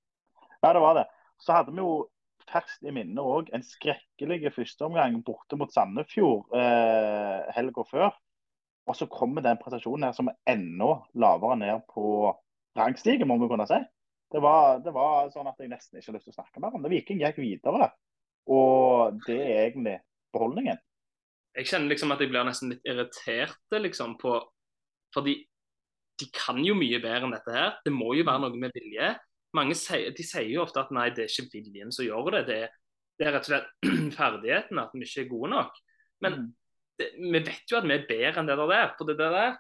Ja, 0.64 0.72
det 0.74 0.82
var 0.82 0.96
det. 0.96 1.08
Så 1.44 1.52
hadde 1.54 1.72
vi 1.76 1.84
jo 1.84 2.08
ferskt 2.48 2.84
i 2.88 2.92
minne 2.96 3.20
òg 3.24 3.50
en 3.56 3.64
skrekkelig 3.64 4.52
førsteomgang 4.56 5.22
borte 5.26 5.58
mot 5.60 5.72
Sandefjord 5.74 6.54
eh, 6.56 7.52
helga 7.56 7.84
før. 7.90 8.14
Og 8.88 8.96
så 8.96 9.08
kommer 9.12 9.44
den 9.44 9.60
prestasjonen 9.60 10.08
her 10.08 10.16
som 10.16 10.28
er 10.32 10.36
enda 10.56 11.02
lavere 11.16 11.56
ned 11.60 11.84
på 11.92 12.32
rangstigen, 12.80 13.28
må 13.28 13.38
vi 13.40 13.48
kunne 13.52 13.68
si. 13.68 13.80
Det 14.34 14.42
var, 14.42 14.80
det 14.82 14.94
var 14.96 15.30
sånn 15.34 15.48
at 15.52 15.60
jeg 15.62 15.70
nesten 15.70 16.00
ikke 16.00 16.10
har 16.12 16.18
lyst 16.18 16.26
til 16.30 16.34
å 16.34 16.40
snakke 16.40 16.62
mer 16.64 16.74
om 16.74 16.82
det. 16.84 16.90
Viking 16.94 17.20
gikk 17.22 17.38
videre, 17.44 17.92
og 18.50 19.20
det 19.28 19.38
er 19.40 19.60
egentlig 19.68 20.00
beholdningen. 20.34 20.80
jeg 21.56 21.68
kjenner 21.70 21.92
liksom 21.94 22.12
at 22.16 22.22
jeg 22.24 22.32
blir 22.32 22.48
nesten 22.48 22.72
litt 22.74 22.88
irritert 22.90 23.76
liksom 23.78 24.16
på 24.18 24.40
Fordi 25.14 25.36
de 26.18 26.26
kan 26.34 26.58
jo 26.66 26.74
mye 26.78 26.98
bedre 27.02 27.28
enn 27.28 27.34
dette 27.36 27.54
her. 27.54 27.76
Det 27.86 27.92
må 27.94 28.16
jo 28.18 28.24
være 28.26 28.42
noe 28.42 28.58
med 28.58 28.74
vilje. 28.74 29.12
Mange 29.54 29.76
sier, 29.78 30.10
de 30.18 30.24
sier 30.26 30.48
jo 30.50 30.64
ofte 30.64 30.82
at 30.82 30.92
nei, 30.94 31.12
det 31.14 31.28
er 31.28 31.30
ikke 31.30 31.60
viljen 31.60 31.92
som 31.94 32.06
gjør 32.06 32.32
det. 32.34 32.42
Det, 32.48 32.58
er- 32.66 32.74
det 33.20 33.28
er 33.28 33.36
rett 33.36 33.46
og 33.46 33.52
slett 33.52 33.70
ferdigheten, 34.18 34.80
at 34.82 34.94
vi 34.98 35.06
ikke 35.06 35.22
er 35.26 35.30
gode 35.30 35.52
nok. 35.54 35.78
Men 36.26 36.40
det, 36.98 37.12
vi 37.20 37.42
vet 37.46 37.70
jo 37.70 37.78
at 37.78 37.86
vi 37.86 37.94
er 38.00 38.08
bedre 38.10 38.42
enn 38.42 38.50
det 38.50 38.58
der. 38.58 38.94
For 38.98 39.10
det 39.10 39.18
der, 39.22 39.58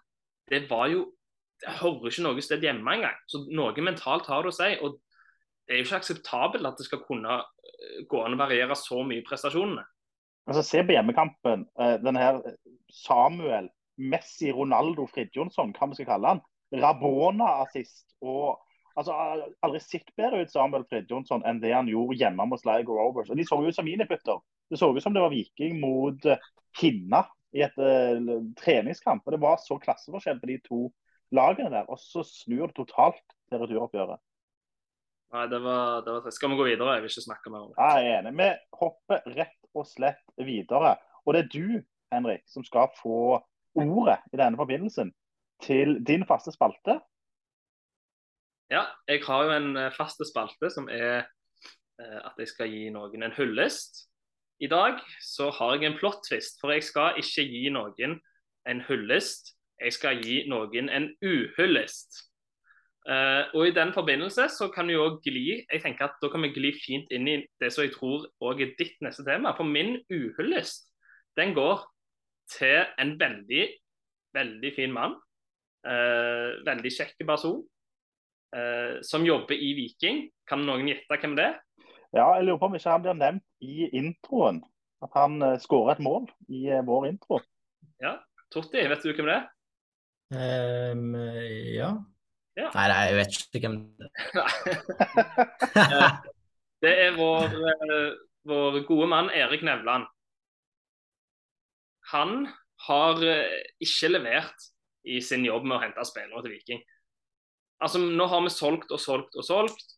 det 0.50 0.62
var 0.72 0.88
jo 0.94 1.04
Det 1.64 1.78
hører 1.80 2.12
ikke 2.12 2.26
noe 2.26 2.44
sted 2.44 2.66
hjemme 2.66 2.98
engang. 2.98 3.18
Så 3.32 3.46
noe 3.48 3.86
mentalt 3.86 4.28
har 4.28 4.44
det 4.44 4.52
å 4.52 4.56
si. 4.56 4.70
Og 4.84 4.98
det 5.64 5.76
er 5.76 5.82
jo 5.82 5.88
ikke 5.88 6.02
akseptabelt 6.02 6.68
at 6.68 6.80
det 6.80 6.88
skal 6.90 7.04
kunne 7.08 7.40
øh, 7.40 8.00
gå 8.12 8.24
an 8.24 8.36
å 8.36 8.42
variere 8.42 8.76
så 8.80 9.00
mye 9.08 9.22
i 9.22 9.28
prestasjonene. 9.28 9.86
Altså, 10.50 10.66
se 10.68 10.84
på 10.84 10.92
hjemmekampen. 10.92 11.64
Denne 12.04 12.20
her 12.20 12.42
Samuel, 12.92 13.70
Messi, 13.96 14.52
Ronaldo, 14.52 15.06
Fridtjonsson, 15.08 15.72
hva 15.78 15.88
vi 15.88 16.02
skal 16.02 16.10
kalle 16.10 16.34
han. 16.34 16.44
Rabona-assist. 16.84 18.10
og 18.26 18.60
altså, 18.98 19.16
Aldri 19.64 19.82
sett 19.84 20.12
bedre 20.18 20.44
ut 20.44 20.52
Samuel 20.52 20.86
Fridtjonsson 20.90 21.46
enn 21.48 21.62
det 21.64 21.74
han 21.76 21.92
gjorde 21.92 22.18
hjemme 22.20 22.48
mot 22.50 22.62
Sligo 22.62 22.98
Rovers. 22.98 23.32
De 23.32 23.46
så 23.48 23.62
ut 23.62 23.76
som 23.76 23.88
miniputter. 23.88 24.42
Det 24.70 24.80
så 24.82 24.92
ut 24.92 25.04
som 25.04 25.16
det 25.16 25.24
var 25.24 25.34
Viking 25.34 25.80
mot 25.82 26.28
Kinna 26.80 27.24
i 27.54 27.64
et 27.66 27.78
uh, 27.78 28.42
treningskamp. 28.58 29.24
og 29.26 29.36
Det 29.36 29.42
var 29.44 29.62
så 29.62 29.78
klasseforskjell 29.82 30.42
på 30.42 30.50
de 30.50 30.60
to 30.66 30.82
lagene 31.36 31.72
der. 31.74 31.90
Og 31.92 32.00
så 32.02 32.24
snur 32.28 32.70
det 32.70 32.78
totalt 32.78 33.24
til 33.50 33.62
returoppgjøret. 33.62 34.22
Nei, 35.34 35.48
det 35.50 35.60
var, 35.64 36.04
det 36.06 36.14
var. 36.14 36.30
Skal 36.34 36.52
vi 36.52 36.60
gå 36.60 36.68
videre? 36.68 36.94
Jeg 36.94 37.04
vil 37.04 37.12
ikke 37.12 37.26
snakke 37.26 37.54
mer 37.54 37.66
om 37.66 37.72
det. 37.72 37.80
Jeg 37.82 38.12
er 38.12 38.20
enig. 38.20 38.34
Vi 38.38 38.50
hopper 38.82 39.26
rett 39.40 39.72
og 39.74 39.88
slett 39.90 40.22
videre. 40.38 40.94
Og 41.26 41.34
det 41.34 41.44
er 41.44 41.50
du, 41.54 41.82
Henrik, 42.14 42.46
som 42.52 42.66
skal 42.68 42.92
få 43.00 43.40
ordet 43.74 44.20
i 44.30 44.38
denne 44.38 44.60
forbindelsen 44.60 45.10
til 45.64 45.98
din 46.06 46.26
faste 46.30 46.54
spalte. 46.54 47.00
Ja, 48.72 48.84
jeg 49.08 49.24
har 49.26 49.44
jo 49.44 49.56
en 49.58 49.78
eh, 49.78 49.92
faste 49.94 50.26
spalte 50.26 50.70
som 50.74 50.88
er 50.92 51.26
eh, 52.02 52.20
at 52.22 52.38
jeg 52.38 52.50
skal 52.52 52.70
gi 52.70 52.88
noen 52.94 53.26
en 53.26 53.36
hyllest. 53.36 54.06
I 54.62 54.70
dag 54.70 55.02
så 55.22 55.50
har 55.52 55.76
jeg 55.76 55.90
en 55.90 55.98
plot-twist, 55.98 56.62
for 56.62 56.72
jeg 56.72 56.86
skal 56.86 57.18
ikke 57.22 57.46
gi 57.50 57.68
noen 57.74 58.20
en 58.70 58.82
hyllest. 58.88 59.56
Jeg 59.84 59.96
skal 59.98 60.22
gi 60.24 60.44
noen 60.50 60.90
en 60.90 61.10
uhyllest. 61.24 62.24
Uh, 63.04 63.52
og 63.52 63.68
I 63.68 63.74
den 63.76 63.92
forbindelse 63.92 64.46
så 64.56 64.70
kan 64.72 64.88
vi 64.88 64.96
også 64.96 65.20
gli 65.26 65.42
jeg 65.60 65.82
tenker 65.84 66.08
at 66.08 66.22
da 66.24 66.30
kan 66.32 66.46
vi 66.46 66.54
gli 66.56 66.70
fint 66.72 67.10
inn 67.12 67.28
i 67.28 67.42
det 67.60 67.68
som 67.76 67.84
jeg 67.84 67.92
tror 67.98 68.30
også 68.40 68.64
er 68.64 68.72
ditt 68.80 68.96
neste 69.04 69.26
tema. 69.28 69.52
For 69.58 69.68
min 69.68 69.98
uhyllest 70.08 70.88
den 71.36 71.52
går 71.58 71.84
til 72.54 72.86
en 73.02 73.16
veldig, 73.20 73.66
veldig 74.38 74.72
fin 74.76 74.96
mann. 74.96 75.18
Uh, 75.84 76.64
veldig 76.64 76.92
kjekk 76.96 77.26
person. 77.28 77.60
Uh, 78.56 79.02
som 79.04 79.26
jobber 79.28 79.58
i 79.58 79.74
Viking. 79.76 80.30
Kan 80.48 80.64
noen 80.64 80.88
gjette 80.88 81.18
hvem 81.20 81.36
det 81.40 81.50
er? 81.50 81.58
Ja, 82.14 82.30
jeg 82.38 82.46
lurer 82.46 82.62
på 82.62 82.70
om 82.70 82.78
ikke 82.78 82.94
han 82.94 83.04
blir 83.04 83.18
nevnt 83.20 83.66
i 83.66 83.90
introen. 84.00 84.62
At 85.04 85.12
han 85.18 85.42
skårer 85.60 85.98
et 85.98 86.04
mål 86.06 86.30
i 86.48 86.70
vår 86.88 87.10
intro. 87.10 87.42
Ja, 88.00 88.22
Torti, 88.54 88.86
vet 88.88 89.04
du 89.04 89.10
hvem 89.12 89.28
det 89.28 89.36
er? 89.42 89.50
Ehm, 90.34 91.14
ja. 91.74 91.94
Ja. 92.54 92.70
Nei, 92.76 92.86
jeg 93.10 93.18
vet 93.18 93.38
ikke 93.58 93.70
hvem 93.70 93.78
det 93.98 94.10
er. 94.38 96.22
Det 96.84 96.92
er 97.00 97.14
vår, 97.16 97.54
eh, 97.72 98.10
vår 98.44 98.82
gode 98.84 99.06
mann 99.08 99.30
Erik 99.32 99.62
Nevland. 99.64 100.04
Han 102.12 102.44
har 102.90 103.24
eh, 103.24 103.62
ikke 103.80 104.10
levert 104.12 104.66
i 105.08 105.22
sin 105.24 105.46
jobb 105.48 105.64
med 105.64 105.78
å 105.78 105.84
hente 105.86 106.04
spillere 106.10 106.44
til 106.44 106.52
Viking. 106.58 106.82
Altså, 107.80 108.02
Nå 108.04 108.28
har 108.28 108.44
vi 108.44 108.52
solgt 108.52 108.92
og 108.92 109.00
solgt 109.00 109.40
og 109.40 109.48
solgt, 109.48 109.96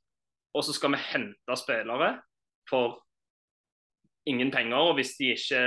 og 0.54 0.62
så 0.68 0.76
skal 0.78 0.94
vi 0.94 1.02
hente 1.10 1.58
spillere 1.58 2.12
for 2.70 3.00
ingen 4.30 4.54
penger. 4.54 4.78
Og 4.78 5.00
hvis 5.00 5.16
de 5.18 5.34
ikke 5.34 5.64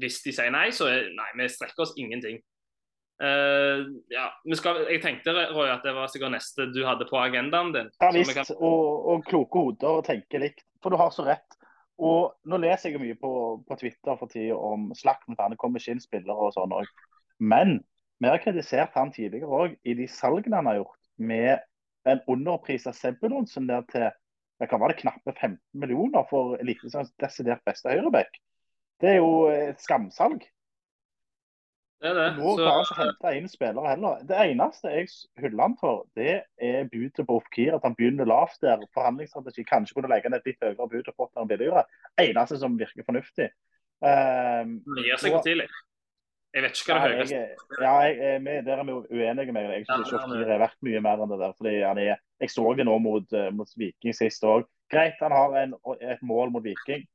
hvis 0.00 0.22
de 0.24 0.32
sier 0.32 0.52
nei, 0.52 0.70
så 0.72 0.88
er 0.88 1.10
nei, 1.12 1.28
vi 1.36 1.48
strekker 1.52 1.84
oss 1.84 1.92
ingenting. 2.00 2.40
Uh, 3.22 3.86
ja, 4.10 4.26
skal, 4.58 4.80
jeg 4.90 4.98
tenkte 5.04 5.30
Røy, 5.30 5.68
at 5.70 5.84
det 5.86 5.92
var 5.94 6.08
sikkert 6.10 6.34
neste 6.34 6.66
du 6.74 6.80
hadde 6.82 7.06
på 7.06 7.20
agendaen 7.20 7.70
din. 7.74 7.90
Ja 8.02 8.10
visst, 8.14 8.34
kan... 8.34 8.48
og, 8.58 9.06
og, 9.12 9.26
kloke 9.28 9.62
hoder 9.62 10.02
tenker 10.06 10.42
likt. 10.42 10.64
For 10.82 10.90
du 10.90 10.98
har 10.98 11.12
så 11.14 11.26
rett. 11.28 11.58
Og 12.02 12.32
Nå 12.50 12.58
leser 12.58 12.90
jeg 12.90 13.02
mye 13.02 13.18
på, 13.20 13.32
på 13.68 13.78
Twitter 13.78 14.18
for 14.18 14.32
tida 14.32 14.56
om 14.58 14.90
slakten. 14.98 15.38
Det 15.38 15.60
kommer 15.60 15.78
ikke 15.78 15.94
inn 15.94 16.02
spillere 16.02 16.48
og 16.48 16.56
sånn 16.56 16.74
òg. 16.74 16.88
Men 17.38 17.78
vi 18.22 18.30
har 18.30 18.42
kritisert 18.42 18.96
han 18.98 19.12
tidligere 19.14 19.50
òg 19.50 19.76
i 19.86 19.94
de 19.98 20.08
salgene 20.10 20.58
han 20.58 20.70
har 20.70 20.80
gjort, 20.80 20.98
med 21.22 21.62
en 22.10 22.20
underpris 22.30 22.88
av 22.90 22.96
Sebulonsen 22.98 23.68
der 23.70 23.86
til 23.90 24.10
det 24.62 24.68
kan 24.70 24.78
være 24.78 24.94
det 24.94 25.00
knappe 25.00 25.32
15 25.34 25.58
millioner 25.74 26.26
for 26.30 26.54
Eliteseriens 26.62 27.10
desidert 27.18 27.64
beste 27.66 27.90
høyreback. 27.90 28.36
Det 29.02 29.08
er 29.10 29.16
jo 29.18 29.48
et 29.50 29.80
skamsalg. 29.82 30.44
Det 32.02 32.10
det. 32.16 32.24
Nå 32.34 32.54
klarer 32.58 32.80
han 32.80 32.82
ikke 32.82 32.94
å 32.94 33.00
hente 33.04 33.32
inn 33.38 33.50
spillere 33.50 33.90
heller. 33.92 34.22
Det 34.26 34.38
eneste 34.42 34.90
jeg 34.90 35.10
hyller 35.38 35.62
han 35.68 35.76
for, 35.78 36.02
det 36.18 36.32
er 36.58 36.88
budet 36.90 37.22
på 37.28 37.36
Ofkir. 37.38 37.76
At 37.76 37.86
han 37.86 37.94
begynner 37.98 38.26
lavt 38.26 38.58
der. 38.64 38.82
Forhandlingsstrategi. 38.96 39.62
Kanskje 39.68 39.98
kunne 39.98 40.10
legge 40.10 40.32
ned 40.32 40.42
et 40.42 40.50
litt 40.50 40.66
høyere 40.66 40.88
bud 40.90 41.12
og 41.12 41.14
fått 41.14 41.38
han 41.38 41.50
billigere. 41.50 41.84
Eneste 42.18 42.58
som 42.58 42.74
virker 42.80 43.06
fornuftig. 43.06 43.52
Um, 44.02 44.80
det 44.96 45.06
gir 45.06 45.22
seg 45.22 45.36
for 45.36 45.46
tidlig. 45.46 45.68
Jeg 46.52 46.66
vet 46.66 46.82
ikke 46.82 46.96
hva 46.98 47.06
det 47.06 47.20
høyeste 47.20 47.38
er. 47.38 47.54
Ja, 47.78 47.94
jeg, 48.02 48.18
jeg, 48.50 48.66
der 48.66 48.82
er 48.82 48.84
vi 48.88 48.98
uenige 48.98 49.54
med 49.54 49.70
Jeg 49.70 49.86
syns 49.86 50.10
ikke 50.10 50.20
Ofkir 50.26 50.50
er 50.50 50.60
verdt 50.66 50.84
mye 50.84 51.06
mer 51.06 51.22
enn 51.22 51.32
det 51.32 51.40
der. 51.40 51.56
fordi 51.56 51.78
han 51.80 52.02
er, 52.02 52.20
Jeg 52.42 52.52
så 52.52 52.66
det 52.76 52.90
nå 52.90 52.98
mot, 53.00 53.38
eh, 53.38 53.48
mot 53.54 53.78
Viking 53.78 54.18
sist 54.18 54.42
òg. 54.44 54.66
Greit, 54.92 55.22
han 55.22 55.32
har 55.32 55.54
en, 55.62 55.78
et 56.02 56.26
mål 56.26 56.50
mot 56.52 56.66
Viking. 56.66 57.06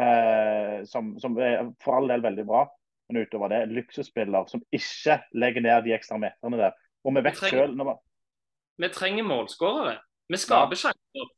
uh, 0.00 0.80
som, 0.86 1.18
som, 1.20 1.36
er 1.38 1.68
for 1.82 1.98
all 1.98 2.08
del 2.08 2.24
veldig 2.24 2.46
bra. 2.48 2.64
Men 3.10 3.24
utover 3.26 3.50
det, 3.50 3.64
luksusspiller 3.74 4.46
som 4.46 4.62
ikke 4.70 5.18
legger 5.34 5.64
ned 5.66 5.82
de 5.86 5.94
ekstra 5.96 6.18
meterne 6.22 6.60
der. 6.60 6.76
Og 7.04 7.16
vi 7.16 7.24
vet 7.26 7.40
selv, 7.42 7.74
man... 7.76 7.98
vi 8.78 8.88
trenger 8.94 9.26
målskårere. 9.26 9.96
Vi 10.30 10.38
skaper 10.38 10.78
ja. 10.78 10.82
sjanser. 10.86 11.30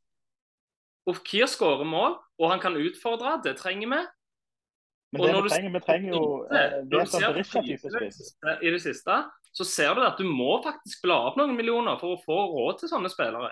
Kyr 1.27 1.49
skårer 1.49 1.87
mål, 1.87 2.19
og 2.39 2.51
han 2.51 2.61
kan 2.61 2.77
utfordre. 2.77 3.39
Det 3.43 3.57
trenger 3.57 3.89
vi. 3.89 4.01
Men 5.13 5.21
det 5.21 5.33
vi 5.33 5.49
trenger, 5.49 5.73
vi 5.73 5.81
trenger 5.85 6.13
jo 6.13 6.21
eh, 6.49 6.71
det 6.89 8.61
I 8.65 8.71
det 8.73 8.81
siste 8.81 9.17
så 9.53 9.65
ser 9.69 9.93
du 9.93 10.01
at 10.01 10.17
du 10.17 10.25
må 10.25 10.55
faktisk 10.65 11.03
bla 11.05 11.19
opp 11.27 11.35
noen 11.37 11.53
millioner 11.53 11.99
for 12.01 12.15
å 12.15 12.21
få 12.23 12.37
råd 12.55 12.79
til 12.81 12.89
sånne 12.89 13.11
spillere. 13.13 13.51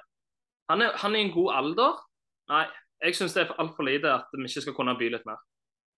Han 0.71 0.81
er, 0.81 0.95
han 0.97 1.13
er 1.13 1.21
i 1.21 1.27
en 1.27 1.35
god 1.35 1.51
alder. 1.59 1.99
Nei, 2.49 2.63
jeg 3.05 3.17
syns 3.19 3.35
det 3.37 3.43
er 3.43 3.53
altfor 3.61 3.85
lite 3.85 4.09
at 4.09 4.33
vi 4.33 4.47
ikke 4.49 4.63
skal 4.65 4.77
kunne 4.79 4.97
by 4.97 5.11
litt 5.13 5.27
mer. 5.29 5.37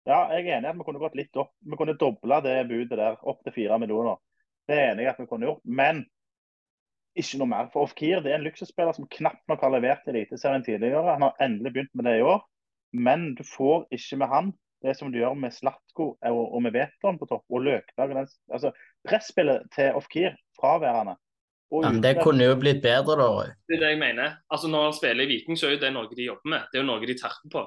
Ja, 0.09 0.25
jeg 0.33 0.47
er 0.47 0.57
enig 0.57 0.67
i 0.67 0.71
at 0.73 0.79
vi 0.79 0.85
kunne 0.87 0.99
gått 0.99 1.15
litt 1.15 1.37
opp. 1.39 1.53
Vi 1.63 1.79
kunne 1.79 1.95
dobla 1.99 2.41
det 2.43 2.57
budet 2.67 2.97
der, 2.99 3.19
opp 3.21 3.43
til 3.45 3.55
fire 3.55 3.77
millioner. 3.79 4.19
Det 4.67 4.75
er 4.75 4.91
enig 4.91 5.05
i 5.05 5.11
at 5.11 5.21
vi 5.21 5.27
kunne 5.29 5.47
gjort. 5.47 5.63
Men 5.63 6.03
ikke 7.19 7.39
noe 7.39 7.51
mer. 7.51 7.69
For 7.73 7.87
Ofkir 7.87 8.23
det 8.23 8.33
er 8.33 8.39
en 8.39 8.47
luksusspiller 8.47 8.95
som 8.97 9.07
knapt 9.11 9.43
nok 9.51 9.63
har 9.63 9.73
levert 9.75 10.07
i 10.07 10.13
Eliteserien 10.15 10.65
tidligere. 10.65 11.05
Han 11.13 11.27
har 11.27 11.39
endelig 11.43 11.75
begynt 11.75 11.95
med 11.95 12.09
det 12.09 12.17
i 12.19 12.27
år. 12.27 12.43
Men 12.93 13.31
du 13.37 13.43
får 13.47 13.87
ikke 13.95 14.19
med 14.21 14.31
han 14.33 14.53
det 14.83 14.97
som 14.97 15.11
du 15.13 15.21
gjør 15.21 15.37
med 15.39 15.53
Slatko 15.55 16.09
og, 16.19 16.41
og 16.43 16.61
med 16.65 16.73
Veton 16.75 17.17
på 17.19 17.27
topp, 17.29 17.45
og 17.47 17.63
Løkberg. 17.63 18.25
Altså, 18.51 18.73
Presspillet 19.07 19.69
til 19.75 19.95
Ofkir 19.95 20.35
fraværende. 20.59 21.15
Ja, 21.73 21.89
men 21.89 22.03
Det 22.03 22.17
kunne 22.21 22.45
jo 22.45 22.57
blitt 22.59 22.83
bedre, 22.83 23.15
da. 23.17 23.45
Det 23.65 23.79
er 23.79 23.85
det 23.85 23.93
jeg 23.95 24.01
mener. 24.01 24.35
Altså 24.51 24.67
Når 24.67 24.83
han 24.83 24.93
spiller 24.93 25.23
i 25.23 25.31
Viking, 25.31 25.57
så 25.57 25.71
er 25.71 25.79
det 25.81 25.93
noe 25.95 26.11
de 26.11 26.27
jobber 26.27 26.51
med. 26.53 26.67
Det 26.69 26.77
er 26.77 26.83
jo 26.83 26.89
noe 26.91 27.07
de 27.07 27.15
terper 27.17 27.49
på. 27.55 27.63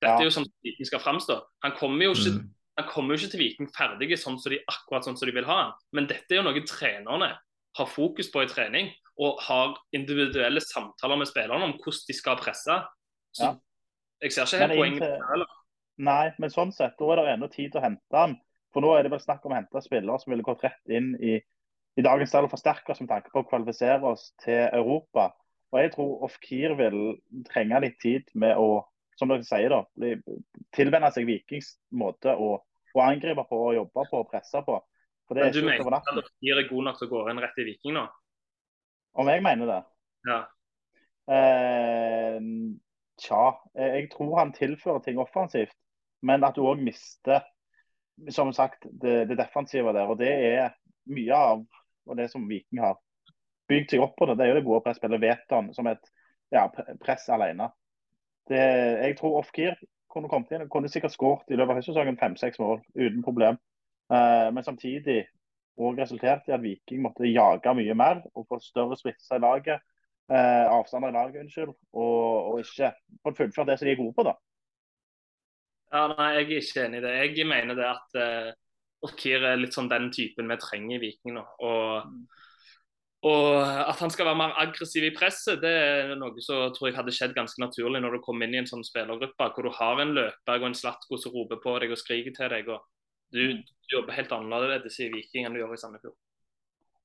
Dette 0.00 0.16
ja. 0.16 0.22
er 0.22 0.28
jo 0.28 0.34
sånn 0.34 0.48
Viking 0.64 0.88
skal 0.88 1.02
framstå. 1.04 1.36
Han 1.66 1.76
kommer 1.76 2.08
jo 2.08 2.16
ikke, 2.16 2.34
mm. 2.38 2.48
han 2.80 2.88
kommer 2.88 3.14
jo 3.14 3.20
ikke 3.20 3.34
til 3.34 3.42
Viking 3.44 3.70
ferdig 3.76 4.18
sånn 4.20 4.38
som 4.40 4.54
de, 4.54 4.60
akkurat 4.70 5.06
sånn 5.06 5.18
som 5.20 5.28
de 5.28 5.36
vil 5.36 5.48
ha 5.48 5.58
han. 5.64 5.72
Men 5.96 6.08
dette 6.10 6.32
er 6.32 6.40
jo 6.40 6.46
noe 6.48 6.64
trenerne 6.68 7.34
har 7.78 7.86
fokus 7.86 8.30
på 8.32 8.42
i 8.42 8.48
trening, 8.50 8.88
og 9.20 9.38
har 9.46 9.76
individuelle 9.94 10.62
samtaler 10.64 11.20
med 11.20 11.28
spillerne 11.30 11.68
om 11.68 11.76
hvordan 11.76 12.06
de 12.08 12.16
skal 12.16 12.38
presse. 12.40 12.76
Så 13.36 13.46
ja. 13.46 13.52
jeg 14.24 14.34
ser 14.34 14.48
ikke 14.48 14.64
helt 14.64 14.80
poenget 14.80 15.04
det 15.04 15.28
heller. 15.28 15.56
Nei, 16.00 16.30
men 16.40 16.50
sånn 16.50 16.72
sett, 16.72 16.96
da 16.98 17.12
er 17.12 17.20
det 17.20 17.34
ennå 17.36 17.50
tid 17.52 17.70
til 17.70 17.82
å 17.82 17.84
hente 17.84 18.16
han. 18.16 18.38
For 18.74 18.82
nå 18.82 18.94
er 18.96 19.04
det 19.04 19.12
vel 19.12 19.22
snakk 19.22 19.44
om 19.44 19.52
å 19.52 19.58
hente 19.58 19.82
spillere 19.84 20.18
som 20.22 20.32
ville 20.32 20.46
gått 20.46 20.64
rett 20.64 20.94
inn 20.96 21.12
i 21.20 21.36
i 21.98 22.04
dagens 22.06 22.32
del 22.32 22.48
forsterke 22.50 22.92
oss 22.92 23.02
med 23.02 23.10
tanke 23.10 23.32
på 23.32 23.42
å 23.42 23.48
kvalifisere 23.48 24.12
oss 24.12 24.30
til 24.44 24.68
Europa. 24.76 25.30
Og 25.70 25.80
Jeg 25.82 25.92
tror 25.94 26.24
Ofkir 26.26 26.74
vil 26.78 27.00
trenge 27.50 27.80
litt 27.84 27.98
tid 28.02 28.30
med 28.34 28.58
å 28.58 28.82
som 29.20 29.30
dere 29.30 29.46
sier 29.46 29.72
da, 29.72 29.82
tilvenne 30.74 31.10
seg 31.14 31.28
Vikings 31.28 31.74
måte 32.00 32.32
å, 32.32 32.54
å, 32.94 33.02
angripe 33.04 33.44
på, 33.48 33.58
og 33.68 33.76
jobbe 33.76 34.06
på 34.10 34.22
og 34.22 34.30
presse 34.32 34.62
på. 34.66 34.78
Men 35.30 35.52
du 35.54 35.60
mener 35.62 35.94
at 36.00 36.08
Ofkir 36.10 36.58
er 36.58 36.66
god 36.66 36.88
nok 36.88 36.98
til 36.98 37.06
å 37.06 37.12
gå 37.12 37.20
inn 37.30 37.42
rett 37.44 37.60
i 37.62 37.66
Viking 37.68 37.94
nå? 37.94 38.08
Om 39.20 39.30
jeg 39.30 39.44
mener 39.46 39.68
det? 39.70 39.78
Ja. 40.26 40.40
Eh, 41.30 42.40
tja, 43.22 43.44
jeg 43.78 44.08
tror 44.10 44.34
han 44.40 44.50
tilfører 44.56 45.04
ting 45.04 45.20
offensivt. 45.22 45.76
Men 46.26 46.42
at 46.44 46.58
du 46.58 46.64
òg 46.66 46.82
mister 46.82 47.44
som 48.28 48.52
sagt, 48.52 48.86
det, 48.90 49.24
det 49.30 49.38
defensive 49.38 49.92
der. 49.92 50.10
Og 50.10 50.18
det 50.18 50.30
er 50.30 50.74
mye 51.10 51.36
av 51.36 51.62
og 52.10 52.16
det 52.18 52.30
som 52.32 52.46
Viking 52.48 52.82
har 52.82 52.98
bygd 53.70 53.94
seg 53.94 54.04
opp 54.04 54.16
på. 54.18 54.28
Det, 54.28 54.38
det 54.38 54.46
er 54.46 54.52
jo 54.52 54.58
det 54.58 54.66
gode 54.66 54.82
presspillet 54.86 55.22
Veton 55.22 55.70
som 55.76 55.88
et 55.90 56.10
ja, 56.52 56.66
press 57.02 57.28
alene. 57.32 57.70
Det, 58.50 58.60
jeg 59.06 59.16
tror 59.18 59.38
Ofkir 59.40 59.76
kunne 60.10 60.30
kommet 60.30 60.50
inn 60.54 60.68
kunne 60.70 60.90
sikkert 60.90 61.14
skåret 61.14 61.52
i 61.52 61.58
løpet 61.58 61.74
av 61.74 61.78
høstsesongen 61.78 62.18
fem-seks 62.18 62.58
mål 62.62 62.80
uten 62.98 63.22
problem. 63.22 63.60
Uh, 64.10 64.50
men 64.50 64.66
samtidig 64.66 65.22
òg 65.80 66.00
resulterte 66.02 66.50
i 66.50 66.54
at 66.56 66.62
Viking 66.64 67.02
måtte 67.04 67.30
jage 67.30 67.74
mye 67.78 67.94
mer 67.96 68.24
og 68.34 68.48
få 68.50 68.58
større 68.62 68.98
splitter 68.98 69.38
i 69.38 69.44
laget. 69.44 69.84
Uh, 70.30 70.66
avstander 70.70 71.10
i 71.10 71.14
laget, 71.14 71.44
unnskyld. 71.44 71.74
Og, 71.94 72.50
og 72.50 72.64
ikke 72.64 72.92
fått 73.22 73.38
fullført 73.38 73.70
det 73.70 73.78
som 73.78 73.88
de 73.88 73.94
er 73.94 74.02
gode 74.02 74.16
på, 74.18 74.26
da. 74.26 74.34
Ja, 75.90 76.02
nei, 76.12 76.28
Jeg 76.38 76.42
er 76.42 76.66
ikke 76.66 76.84
enig 76.86 77.00
i 77.00 77.06
det. 77.06 77.14
Jeg 77.18 77.46
mener 77.50 77.78
det 77.78 77.88
at 77.88 78.18
uh, 78.18 78.50
Orkir 79.06 79.46
er 79.46 79.58
litt 79.58 79.74
sånn 79.74 79.88
den 79.90 80.10
typen 80.14 80.50
vi 80.50 80.58
trenger 80.60 80.98
i 80.98 81.00
Viking 81.06 81.38
nå. 81.38 81.46
Og, 81.66 82.10
og, 83.20 83.50
at 83.60 83.98
han 84.00 84.12
skal 84.12 84.30
være 84.30 84.38
mer 84.40 84.54
aggressiv 84.62 85.04
i 85.04 85.12
presset, 85.12 85.60
det 85.60 85.70
er 85.70 86.14
noe 86.16 86.40
som 86.40 86.70
tror 86.72 86.88
jeg 86.88 86.96
hadde 86.96 87.12
skjedd 87.12 87.34
ganske 87.36 87.60
naturlig 87.60 88.00
når 88.00 88.16
du 88.16 88.22
kommer 88.24 88.48
inn 88.48 88.56
i 88.56 88.60
en 88.62 88.70
sånn 88.70 88.84
spillergruppe 88.86 89.48
hvor 89.52 89.66
du 89.66 89.74
har 89.76 90.00
en 90.00 90.14
løper 90.16 90.56
og 90.56 90.70
en 90.70 90.76
Slatko 90.78 91.18
som 91.20 91.34
roper 91.34 91.60
på 91.60 91.74
deg 91.82 91.92
og 91.92 92.00
skriker 92.00 92.32
til 92.36 92.54
deg. 92.54 92.70
og 92.72 92.80
Du, 93.28 93.60
du 93.60 93.92
jobber 93.92 94.16
helt 94.16 94.32
annerledes 94.32 94.96
i 95.04 95.10
Viking 95.12 95.44
enn 95.44 95.52
du 95.52 95.60
gjør 95.60 95.76
i 95.76 95.82
Sandefjord. 95.82 96.16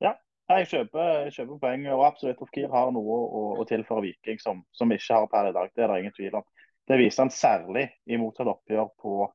Ja, 0.06 0.16
jeg 0.56 0.72
kjøper, 0.72 1.12
jeg 1.26 1.36
kjøper 1.36 1.62
poeng. 1.68 1.88
og 1.92 2.08
absolutt 2.08 2.44
Ofkir 2.48 2.72
har 2.72 2.96
noe 2.96 3.20
å, 3.28 3.44
å 3.60 3.68
tilføre 3.68 4.08
Viking 4.08 4.40
som, 4.40 4.64
som 4.72 4.96
ikke 4.96 5.20
har 5.20 5.32
per 5.32 5.52
i 5.52 5.56
dag. 5.58 5.76
Det 5.76 5.84
er 5.84 5.92
det 5.92 6.04
ingen 6.06 6.16
tvil 6.16 6.40
om. 6.40 6.48
Det 6.88 7.02
viser 7.02 7.26
han 7.26 7.34
særlig 7.34 7.90
i 8.08 8.20
mottatt 8.22 8.48
oppgjør 8.56 8.92
på 9.02 9.26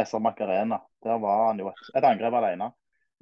SR 0.00 0.22
Macarena. 0.24 0.80
Der 1.04 1.20
var 1.20 1.48
han 1.50 1.60
jo 1.60 1.68
et, 1.68 1.88
et 1.98 2.06
angrep 2.08 2.40
alene. 2.40 2.72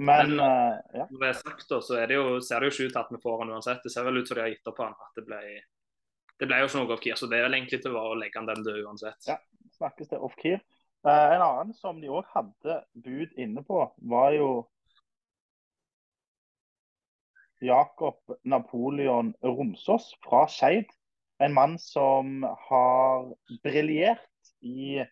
Men, 0.00 0.30
Men 0.36 0.40
uh, 0.40 0.78
ja. 0.96 1.04
når 1.10 1.20
det 1.20 1.28
er 1.28 1.38
sagt, 1.42 1.66
da, 1.68 1.78
så 1.84 1.98
det 2.08 2.16
jo, 2.16 2.38
ser 2.40 2.62
det 2.62 2.70
jo 2.70 2.72
ikke 2.72 2.86
ut 2.88 2.94
til 2.94 3.02
at 3.02 3.12
vi 3.12 3.18
får 3.20 3.42
han 3.42 3.50
uansett. 3.52 3.82
Det 3.84 3.92
ser 3.92 4.06
vel 4.06 4.16
ut 4.16 4.30
som 4.30 4.38
de 4.38 4.44
har 4.46 4.52
gitt 4.54 4.70
opp 4.70 4.78
på 4.78 4.86
han. 4.86 4.94
at 4.96 5.18
det 5.20 5.24
ble, 5.26 5.40
det 6.40 6.48
ble 6.48 6.60
jo 6.62 6.70
ikke 6.70 6.80
noe 6.80 6.94
off-keer, 6.96 7.18
så 7.20 7.28
det 7.28 7.36
er 7.36 7.44
vel 7.44 7.56
egentlig 7.58 7.82
til 7.84 7.98
å 8.00 8.04
legge 8.16 8.40
han 8.40 8.48
den 8.48 8.64
død 8.64 8.78
uansett. 8.88 9.28
Ja, 9.28 9.36
snakkes 9.76 10.08
det 10.14 10.22
off-keer. 10.24 10.62
Uh, 11.04 11.34
en 11.36 11.44
annen 11.44 11.76
som 11.76 12.00
de 12.00 12.08
òg 12.12 12.32
hadde 12.32 12.78
bud 12.96 13.36
inne 13.40 13.64
på, 13.68 13.82
var 14.08 14.32
jo 14.38 14.48
Jakob 17.60 18.38
Napoleon 18.48 19.34
Romsås 19.44 20.14
fra 20.24 20.46
Skeid. 20.48 20.88
En 21.44 21.52
mann 21.52 21.76
som 21.80 22.40
har 22.70 23.28
briljert 23.60 24.54
i 24.64 25.04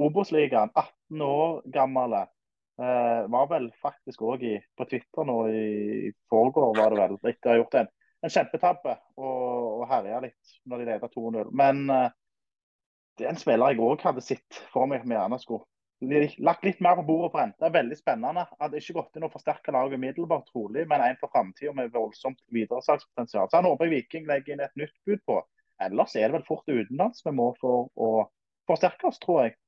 Obos-ligaen. 0.00 0.72
18 0.72 1.28
år 1.28 1.60
gammel. 1.76 2.22
Eh, 2.80 3.22
var 3.28 3.48
vel 3.50 3.66
faktisk 3.82 4.22
òg 4.24 4.44
på 4.76 4.84
Twitter 4.88 5.26
nå 5.28 5.36
i 5.52 6.12
forgår, 6.32 6.70
var 6.78 6.94
det 6.94 7.02
vel. 7.02 7.18
Etter 7.28 7.50
å 7.50 7.52
ha 7.52 7.58
gjort 7.60 7.76
en, 7.82 7.90
en 8.24 8.32
kjempetabbe 8.32 8.94
og, 9.20 9.50
og 9.82 9.84
herja 9.90 10.22
litt 10.24 10.54
når 10.64 10.80
de 10.80 10.86
leder 10.88 11.12
2-0. 11.12 11.50
Men 11.60 11.82
eh, 11.92 12.06
det 13.20 13.26
er 13.26 13.34
en 13.34 13.40
spiller 13.42 13.74
jeg 13.74 13.84
òg 13.84 14.06
hadde 14.06 14.24
sett 14.24 14.62
for 14.72 14.88
meg 14.88 15.04
vi 15.04 15.12
gjerne 15.12 15.40
skulle 15.42 15.66
lagt 16.40 16.64
litt 16.64 16.80
mer 16.80 16.96
på 16.96 17.04
bordet 17.04 17.32
på 17.34 17.42
rente. 17.42 17.72
Veldig 17.76 17.98
spennende. 17.98 18.46
Hadde 18.62 18.80
ikke 18.80 18.96
gått 18.96 19.18
inn 19.18 19.26
og 19.28 19.34
forsterka 19.34 19.74
laget 19.76 20.00
umiddelbart, 20.00 20.48
trolig, 20.48 20.86
men 20.88 21.04
en 21.04 21.18
for 21.20 21.28
framtida 21.34 21.74
med 21.76 21.92
voldsomt 21.92 22.40
videresalgspotensial. 22.48 23.50
Så 23.50 23.60
han 23.60 23.68
håper 23.68 23.92
Viking 23.92 24.24
legger 24.30 24.56
inn 24.56 24.64
et 24.64 24.80
nytt 24.80 24.96
bud 25.04 25.20
på. 25.28 25.42
Ellers 25.84 26.16
er 26.16 26.28
det 26.28 26.38
vel 26.38 26.48
fort 26.48 26.64
utenlands 26.68 27.20
vi 27.26 27.36
må 27.36 27.52
for 27.60 27.90
å 27.92 28.10
forsterke 28.68 29.10
oss, 29.10 29.20
tror 29.20 29.44
jeg. 29.44 29.58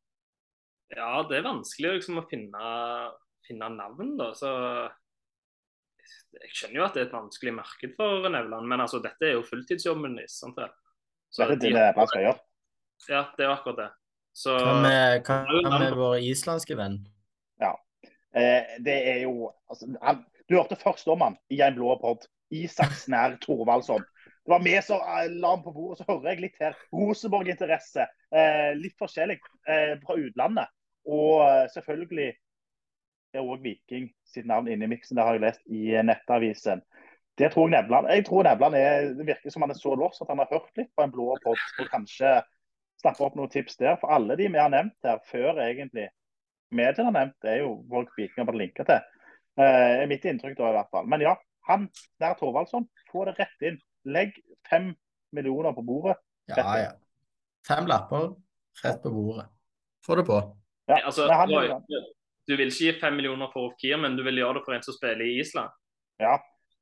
Ja, 0.96 1.22
det 1.28 1.38
er 1.38 1.46
vanskelig 1.46 1.96
liksom, 1.98 2.20
å 2.20 2.26
finne, 2.30 2.72
finne 3.46 3.70
navn, 3.72 4.14
da. 4.18 4.32
Så 4.36 4.50
jeg 6.36 6.52
skjønner 6.52 6.78
jo 6.80 6.84
at 6.86 6.96
det 6.96 7.04
er 7.04 7.08
et 7.08 7.16
vanskelig 7.16 7.54
marked 7.56 7.96
for 7.96 8.28
Nevland, 8.32 8.68
men 8.68 8.84
altså, 8.84 9.00
dette 9.04 9.28
er 9.28 9.36
jo 9.38 9.46
fulltidsjobben 9.46 10.18
deres. 10.20 10.36
Sant 10.42 10.58
det? 10.60 10.68
Så 11.32 11.46
det 11.46 11.56
er 11.56 11.62
det 11.62 11.72
de, 11.72 11.86
det 11.96 12.08
skal 12.10 12.26
gjøre? 12.26 12.42
Ja, 13.08 13.24
det 13.38 13.46
er 13.46 13.54
akkurat 13.54 13.80
det. 13.80 13.88
Så 14.36 14.52
Hva 14.56 14.76
med, 14.80 15.26
hva 15.28 15.78
med 15.80 15.96
vår 15.96 16.20
islandske 16.24 16.76
venn? 16.78 17.02
Eh, 18.34 18.78
det 18.80 18.94
er 19.10 19.18
jo 19.26 19.50
altså, 19.68 19.90
han, 20.00 20.22
Du 20.48 20.56
hørte 20.56 20.78
først 20.80 21.08
om 21.12 21.20
han 21.20 21.36
i 21.52 21.60
en 21.64 21.76
blå 21.76 21.96
pod. 22.00 22.24
Isak 22.52 22.92
Snær 22.96 23.38
Thorvaldsson. 23.40 24.04
Det 24.44 24.52
var 24.52 24.62
vi 24.64 24.74
som 24.84 25.00
eh, 25.00 25.28
la 25.40 25.54
han 25.54 25.64
på 25.64 25.72
bordet. 25.72 26.00
Så 26.00 26.08
hører 26.08 26.32
jeg 26.32 26.46
litt 26.46 26.60
her. 26.60 26.76
Rosenborg-interesse. 26.92 28.06
Eh, 28.34 28.70
litt 28.78 28.96
forskjellig 29.00 29.38
eh, 29.68 29.94
fra 30.02 30.18
utlandet. 30.20 30.72
Og 31.08 31.42
eh, 31.46 31.68
selvfølgelig 31.74 32.30
er 33.32 33.42
òg 33.42 33.62
Viking 33.64 34.10
sitt 34.28 34.46
navn 34.46 34.68
inne 34.68 34.86
i 34.86 34.92
miksen. 34.92 35.16
Det 35.16 35.24
har 35.24 35.38
jeg 35.38 35.44
lest 35.44 35.62
i 35.66 35.84
Nettavisen. 36.04 36.82
Det 37.38 37.48
tror 37.52 37.68
jeg 37.68 37.72
Nevland 37.80 38.10
Jeg 38.12 38.26
tror 38.26 38.42
Nevland 38.44 38.74
er, 38.76 39.14
Det 39.16 39.26
virker 39.26 39.50
som 39.50 39.62
han 39.64 39.70
er 39.72 39.78
så 39.78 39.94
loss 39.96 40.20
at 40.20 40.28
han 40.28 40.42
har 40.42 40.50
hørt 40.50 40.76
litt 40.76 40.90
på 40.96 41.04
en 41.04 41.14
blå 41.14 41.30
pod 41.44 41.56
og 41.56 41.88
kanskje 41.88 42.34
snappe 43.00 43.24
opp 43.24 43.38
noen 43.38 43.50
tips 43.50 43.78
der. 43.80 43.96
For 44.00 44.12
alle 44.12 44.36
de 44.36 44.50
vi 44.52 44.60
har 44.60 44.72
nevnt 44.72 45.08
her 45.08 45.22
før 45.30 45.62
egentlig 45.64 46.10
mediene 46.72 47.08
har 47.08 47.16
nevnt, 47.16 47.38
det 47.44 47.50
er 47.54 47.64
jo 47.64 47.72
folk 47.90 48.12
Viking 48.16 48.44
har 48.44 48.50
blitt 48.50 48.66
linka 48.66 48.86
til. 48.88 49.00
Eh, 49.60 50.02
er 50.02 50.10
mitt 50.10 50.24
inntrykk 50.28 50.56
da 50.60 50.70
i 50.70 50.76
hvert 50.78 50.92
fall. 50.92 51.08
Men 51.08 51.24
ja, 51.24 51.34
han 51.68 51.88
der 52.20 52.36
Thorvaldsson, 52.38 52.88
få 53.10 53.26
det 53.28 53.36
rett 53.40 53.68
inn. 53.68 53.80
Legg 54.04 54.38
fem 54.68 54.92
millioner 55.32 55.74
på 55.76 55.84
bordet. 55.86 56.16
Ja, 56.50 56.64
ja. 56.80 56.90
Fem 57.66 57.86
lapper 57.86 58.32
rett 58.82 59.02
på 59.02 59.12
bordet. 59.14 59.46
Få 60.02 60.16
det 60.18 60.26
på. 60.26 60.40
Ja, 60.90 60.98
altså, 61.06 61.26
men 61.28 61.36
han, 61.36 61.52
Roy, 61.54 61.68
du 62.48 62.56
vil 62.56 62.72
ikke 62.72 62.84
gi 62.88 62.92
fem 63.00 63.14
millioner 63.14 63.50
for 63.52 63.70
Ofkir, 63.70 63.96
men 64.02 64.16
du 64.18 64.24
vil 64.26 64.40
gjøre 64.42 64.58
det 64.58 64.64
for 64.66 64.74
en 64.76 64.82
som 64.82 64.96
spiller 64.96 65.24
i 65.24 65.38
Island? 65.40 65.70
ja. 66.20 66.34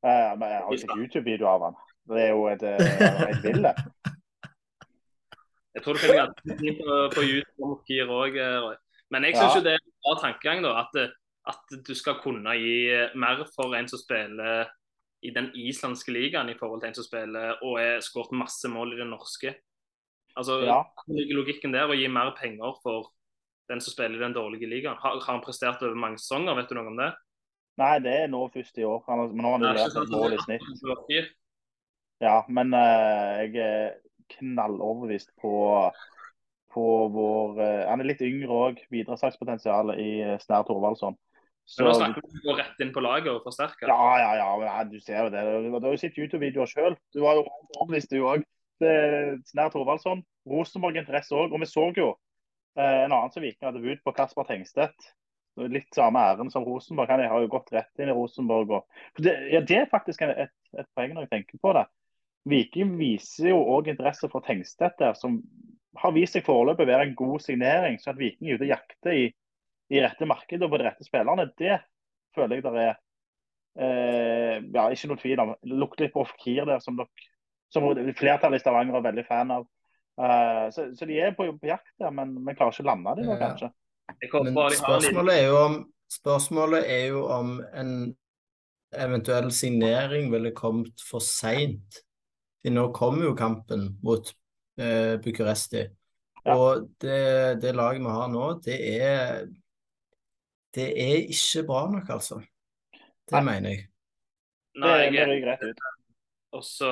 uh, 0.06 0.32
men 0.38 0.46
jeg 0.48 0.62
har 0.64 0.72
jo 0.72 0.80
sett 0.80 0.96
YouTube-video 0.96 1.48
av 1.50 1.66
han. 1.68 1.80
Det 2.10 2.22
er 2.24 2.30
jo 2.32 2.46
et, 2.50 2.62
eh, 2.66 3.26
et 3.28 3.42
ville. 3.44 3.74
Jeg 5.74 5.84
tror 5.84 5.94
du 5.94 6.00
finner 6.02 6.24
ganske 6.24 6.54
fint 6.58 6.80
på, 6.82 6.94
på 7.14 7.22
YouTube 7.22 7.62
om 7.62 7.74
Ofkir 7.76 8.08
òg, 8.10 8.34
Roy. 8.64 8.74
Men 9.14 9.24
jeg 9.28 9.36
syns 9.36 9.52
Ja. 9.54 9.58
jo 9.58 9.62
det 9.62 9.72
er 9.76 9.78
en 9.78 9.92
bra 10.02 10.14
tankegang, 10.18 10.62
da. 10.64 10.72
At, 10.82 10.96
at 11.52 11.76
du 11.86 11.92
skal 11.94 12.18
kunne 12.24 12.56
gi 12.58 12.74
mer 13.14 13.44
for 13.54 13.76
en 13.78 13.86
som 13.88 14.00
spiller 14.00 14.66
i 15.22 15.30
den 15.30 15.50
islandske 15.54 16.10
ligaen 16.12 16.50
i 16.50 16.56
forhold 16.58 16.82
til 16.82 16.90
en 16.90 16.98
som 16.98 17.06
spiller 17.06 17.62
og 17.62 17.78
har 17.78 18.02
skåret 18.02 18.34
masse 18.34 18.68
mål 18.72 18.96
i 18.96 19.00
den 19.00 19.12
norske. 19.14 19.54
Altså, 20.34 20.58
Ja. 20.66 20.82
Logikken 21.38 21.74
der 21.76 21.86
å 21.90 21.94
gi 21.94 22.08
mer 22.10 22.34
penger 22.38 22.74
for 22.82 23.12
den 23.70 23.82
som 23.82 23.94
spiller 23.94 24.18
i 24.18 24.24
den 24.24 24.36
dårlige 24.36 24.68
ligaen? 24.68 24.98
Har, 25.00 25.18
har 25.22 25.32
han 25.32 25.42
prestert 25.44 25.82
over 25.86 25.98
mange 25.98 26.18
sesonger, 26.20 26.58
vet 26.58 26.70
du 26.70 26.76
noe 26.78 26.90
om 26.90 26.98
det? 26.98 27.10
Nei, 27.80 27.96
det 28.04 28.14
er 28.24 28.30
nå 28.30 28.42
først 28.52 28.78
i 28.80 28.86
år. 28.86 29.02
Han, 29.08 29.30
men 29.32 29.44
nå 29.44 29.54
har 29.54 29.58
han 29.58 29.66
jo 29.66 29.70
er 29.70 29.90
ikke 29.92 30.04
et 30.04 30.14
mål 30.14 30.36
i 30.36 30.40
snitt. 30.44 31.34
Ja, 32.20 32.36
men 32.52 32.74
uh, 32.76 33.40
jeg 33.40 33.56
er 33.64 33.94
knalloverbevist 34.34 35.32
på, 35.40 35.54
på 36.74 36.86
vår 37.14 37.56
uh, 37.56 37.88
Han 37.88 38.02
er 38.02 38.10
litt 38.10 38.22
yngre 38.26 38.60
òg. 38.66 38.84
Videresalgspotensial 38.92 39.94
i 39.96 40.10
eh, 40.26 40.36
Snær 40.42 40.66
Thorvaldsson. 40.68 41.16
Men 41.78 41.86
nå 41.86 41.94
snakker 41.94 42.24
vi 42.26 42.34
om 42.34 42.40
å 42.40 42.46
gå 42.48 42.54
rett 42.58 42.80
inn 42.82 42.92
på 42.92 43.02
laget 43.04 43.30
og 43.32 43.44
forsterke. 43.46 43.86
Ja, 43.88 44.06
ja, 44.18 44.30
ja. 44.42 44.48
men, 44.58 44.66
ja, 44.66 44.84
Du 44.90 44.98
ser 45.00 45.22
jo 45.22 45.32
det. 45.32 45.44
Du 45.70 45.76
har 45.78 45.92
jo 45.94 46.00
sett 46.02 46.18
YouTube-videoer 46.18 46.68
sjøl. 46.68 46.98
Du 47.14 47.22
var 47.22 47.38
jo 47.38 47.46
overbevist, 47.78 48.10
du 48.10 48.26
òg. 48.26 48.42
Snær 48.80 49.70
Thorvaldsson. 49.70 50.24
Rosenborg 50.50 50.98
interesse 50.98 51.36
òg. 51.36 51.54
Og 51.54 51.62
vi 51.62 51.70
så 51.70 51.86
jo 51.96 52.10
en 52.78 53.12
annen 53.12 53.32
som 53.34 53.42
Viking 53.42 53.66
hadde 53.66 53.82
bud 53.82 54.02
på, 54.04 54.14
Kasper 54.16 54.46
Tengstedt. 54.48 55.10
Litt 55.60 55.90
samme 55.94 56.22
æren 56.22 56.50
som 56.52 56.64
Rosenborg. 56.64 57.10
Han 57.10 57.24
har 57.26 57.42
jo 57.42 57.50
gått 57.52 57.72
rett 57.74 58.00
inn 58.00 58.12
i 58.12 58.16
Rosenborg. 58.16 58.70
Og, 58.78 59.00
det, 59.18 59.34
ja, 59.52 59.60
det 59.66 59.80
er 59.82 59.90
faktisk 59.90 60.22
et, 60.24 60.52
et 60.78 60.88
poeng 60.96 61.16
når 61.16 61.26
jeg 61.26 61.32
tenker 61.34 61.60
på 61.62 61.74
det. 61.76 61.84
Viking 62.48 62.94
viser 62.96 63.50
jo 63.50 63.58
òg 63.74 63.90
interesse 63.92 64.30
for 64.32 64.44
Tengstedt 64.46 64.96
der, 65.02 65.18
som 65.18 65.40
har 66.00 66.14
vist 66.14 66.36
seg 66.36 66.46
foreløpig 66.46 66.86
å 66.86 66.90
være 66.92 67.08
en 67.08 67.18
god 67.18 67.44
signering. 67.44 67.98
Så 68.00 68.14
at 68.14 68.20
Viking 68.20 68.48
er 68.48 68.60
ute 68.60 68.68
og 68.68 68.72
jakter 68.72 69.16
i, 69.16 69.26
i 69.90 70.02
rette 70.04 70.28
markedet 70.28 70.64
og 70.64 70.72
på 70.72 70.80
de 70.80 70.86
rette 70.88 71.06
spillerne, 71.06 71.50
det 71.60 71.80
føler 72.36 72.60
jeg 72.60 72.66
der 72.68 72.78
er 72.78 72.94
eh, 73.80 74.56
ja, 74.70 74.86
ikke 74.86 75.10
noe 75.10 75.20
tvil 75.20 75.44
om. 75.44 75.52
Lukter 75.82 76.06
litt 76.06 76.14
på 76.14 76.24
Ofkir 76.24 76.64
der, 76.68 76.80
som, 76.84 76.96
dere, 77.00 77.28
som 77.74 77.86
flertallet 78.18 78.60
i 78.60 78.64
Stavanger 78.64 79.00
er 79.00 79.06
veldig 79.10 79.26
fan 79.28 79.52
av. 79.58 79.68
Eh, 80.18 80.66
så, 80.74 80.88
så 80.96 81.06
de 81.08 81.20
er 81.20 81.36
på, 81.36 81.46
på 81.60 81.70
jakt 81.70 81.92
der, 82.00 82.10
men, 82.14 82.34
vi 82.46 82.56
klarer 82.56 82.74
ikke 82.74 82.86
å 82.86 82.90
lande 82.90 83.14
dem, 83.18 83.30
nå, 83.30 83.36
kanskje. 83.40 83.70
Men 84.10 84.58
spørsmålet 84.74 85.36
er 85.36 85.46
jo 85.46 85.58
om, 85.60 85.76
spørsmålet 86.10 86.90
er 86.90 87.04
jo 87.12 87.22
om 87.30 87.52
en 87.78 87.92
eventuell 88.90 89.52
signering 89.54 90.32
ville 90.32 90.50
kommet 90.56 91.02
for 91.06 91.22
seint. 91.24 92.02
Nå 92.66 92.90
kommer 92.92 93.30
jo 93.30 93.36
kampen 93.38 93.86
mot 94.04 94.32
eh, 94.80 95.16
Bucuresti. 95.22 95.86
Ja. 96.44 96.56
Og 96.56 96.90
det, 97.00 97.60
det 97.62 97.76
laget 97.76 98.02
vi 98.02 98.12
har 98.16 98.28
nå, 98.32 98.44
det 98.64 98.78
er 98.96 99.48
Det 100.70 100.86
er 101.02 101.16
ikke 101.34 101.64
bra 101.66 101.86
nok, 101.90 102.10
altså. 102.14 102.36
Det 103.26 103.40
Nei. 103.40 103.42
mener 103.42 103.70
jeg. 103.70 103.86
Nei, 104.78 104.98
jeg, 105.10 105.74
Og 106.56 106.64
så, 106.66 106.90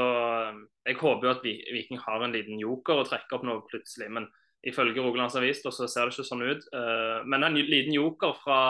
um, 0.51 0.67
Jeg 0.87 0.99
håper 1.01 1.27
jo 1.27 1.33
at 1.35 1.45
Viking 1.45 1.99
har 2.01 2.23
en 2.25 2.35
liten 2.35 2.61
joker 2.63 3.01
å 3.01 3.07
trekke 3.09 3.35
opp 3.37 3.47
nå 3.47 3.59
plutselig. 3.71 4.11
Men 4.15 4.29
ifølge 4.67 5.03
Rogalands 5.03 5.37
Avis 5.39 5.63
så 5.63 5.73
ser 5.87 6.07
det 6.07 6.15
ikke 6.15 6.27
sånn 6.27 6.47
ut. 6.47 6.69
Eh, 6.75 7.19
men 7.31 7.47
en 7.47 7.59
liten 7.59 7.95
joker 7.95 8.35
fra, 8.43 8.61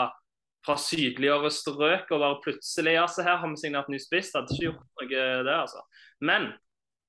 fra 0.65 0.75
sydligere 0.77 1.49
strøk 1.53 2.11
og 2.13 2.21
bare 2.21 2.41
plutselig 2.43 2.93
ja, 2.97 3.07
se 3.09 3.25
her 3.25 3.39
har 3.41 3.49
vi 3.49 3.61
signert 3.61 3.89
ny 3.89 3.99
spiss. 4.01 4.33
Hadde 4.35 4.53
ikke 4.53 4.67
gjort 4.67 4.83
noe 5.01 5.09
det, 5.47 5.55
altså. 5.55 5.81
Men 6.21 6.51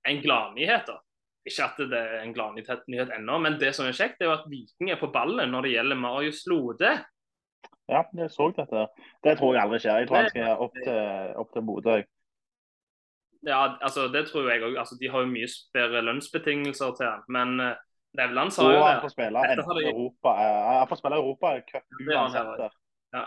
en 0.09 0.23
gladnyhet, 0.25 0.89
da. 0.89 1.01
Ikke 1.49 1.67
at 1.67 1.79
det 1.91 1.97
er 1.99 2.19
en 2.21 2.35
gladnyhet 2.37 2.85
nyhet 2.93 3.13
ennå, 3.17 3.39
men 3.41 3.57
det 3.61 3.73
som 3.77 3.89
er 3.89 3.97
kjekt, 3.97 4.21
er 4.21 4.29
jo 4.29 4.37
at 4.37 4.49
Viking 4.51 4.93
er 4.93 5.01
på 5.01 5.09
ballen 5.13 5.53
når 5.53 5.67
det 5.67 5.75
gjelder 5.75 6.01
Marius 6.01 6.43
Lode. 6.53 6.91
Ja, 7.91 8.05
jeg 8.15 8.31
så 8.31 8.51
dette. 8.55 8.87
Det 9.25 9.35
tror 9.41 9.57
jeg 9.57 9.65
aldri 9.65 9.81
skjer. 9.83 10.03
Jeg 10.03 10.09
tror 10.09 10.21
han 10.21 10.29
skal 10.31 10.65
opp 10.67 10.77
til, 10.77 10.99
opp 11.43 11.55
til 11.57 11.65
Bodø. 11.67 11.97
Ja, 13.47 13.61
altså 13.81 14.09
det 14.13 14.27
tror 14.29 14.51
jeg 14.51 14.63
òg. 14.63 14.75
Altså, 14.79 14.99
de 15.01 15.09
har 15.09 15.25
jo 15.25 15.31
mye 15.31 15.49
bedre 15.73 16.03
lønnsbetingelser 16.05 16.93
til 16.99 17.09
han. 17.09 17.23
Men 17.33 17.61
uh, 17.61 17.79
Nevland 18.19 18.53
sa 18.53 18.67
jo 18.69 18.83
han 18.83 18.99
det. 18.99 19.05
får 19.07 19.15
spille 19.15 19.47
de- 19.47 19.89
Europa, 19.93 20.35
eh, 20.43 20.69
han 20.81 20.89
får 20.91 21.01
spille 21.01 21.21
Europacup 21.23 21.83
Det 22.07 22.17
har 22.17 22.29
han 22.29 22.37
her 22.37 22.53
uansett. 22.53 22.79
Ja, 23.11 23.25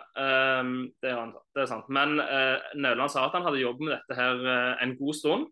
um, 0.61 0.75
det, 1.01 1.09
er 1.11 1.17
han, 1.19 1.33
det 1.55 1.63
er 1.63 1.67
sant. 1.67 1.89
Men 1.91 2.19
uh, 2.19 2.59
Nevland 2.79 3.11
sa 3.11 3.25
at 3.25 3.35
han 3.35 3.43
hadde 3.47 3.63
jobbet 3.63 3.87
med 3.87 3.93
dette 3.97 4.15
her 4.19 4.43
uh, 4.45 4.83
en 4.83 4.95
god 4.99 5.17
stund. 5.17 5.49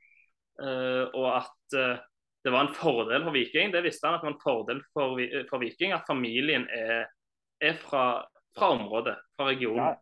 Uh, 0.62 1.08
og 1.18 1.26
at 1.40 1.76
eh, 1.80 1.98
det 2.46 2.52
var 2.54 2.68
en 2.68 2.76
fordel 2.76 3.24
for 3.26 3.34
Viking. 3.34 3.72
Det 3.74 3.82
visste 3.84 4.08
han 4.08 4.18
at 4.18 4.22
det 4.22 4.28
var 4.30 4.36
en 4.36 4.44
fordel 4.44 4.82
for, 4.94 5.18
for 5.50 5.64
Viking 5.64 5.94
at 5.96 6.06
familien 6.08 6.68
er, 6.76 7.08
er 7.62 7.80
fra, 7.82 8.22
fra 8.58 8.70
området, 8.76 9.16
fra 9.38 9.48
regionen. 9.48 9.88
Ja. 9.88 9.96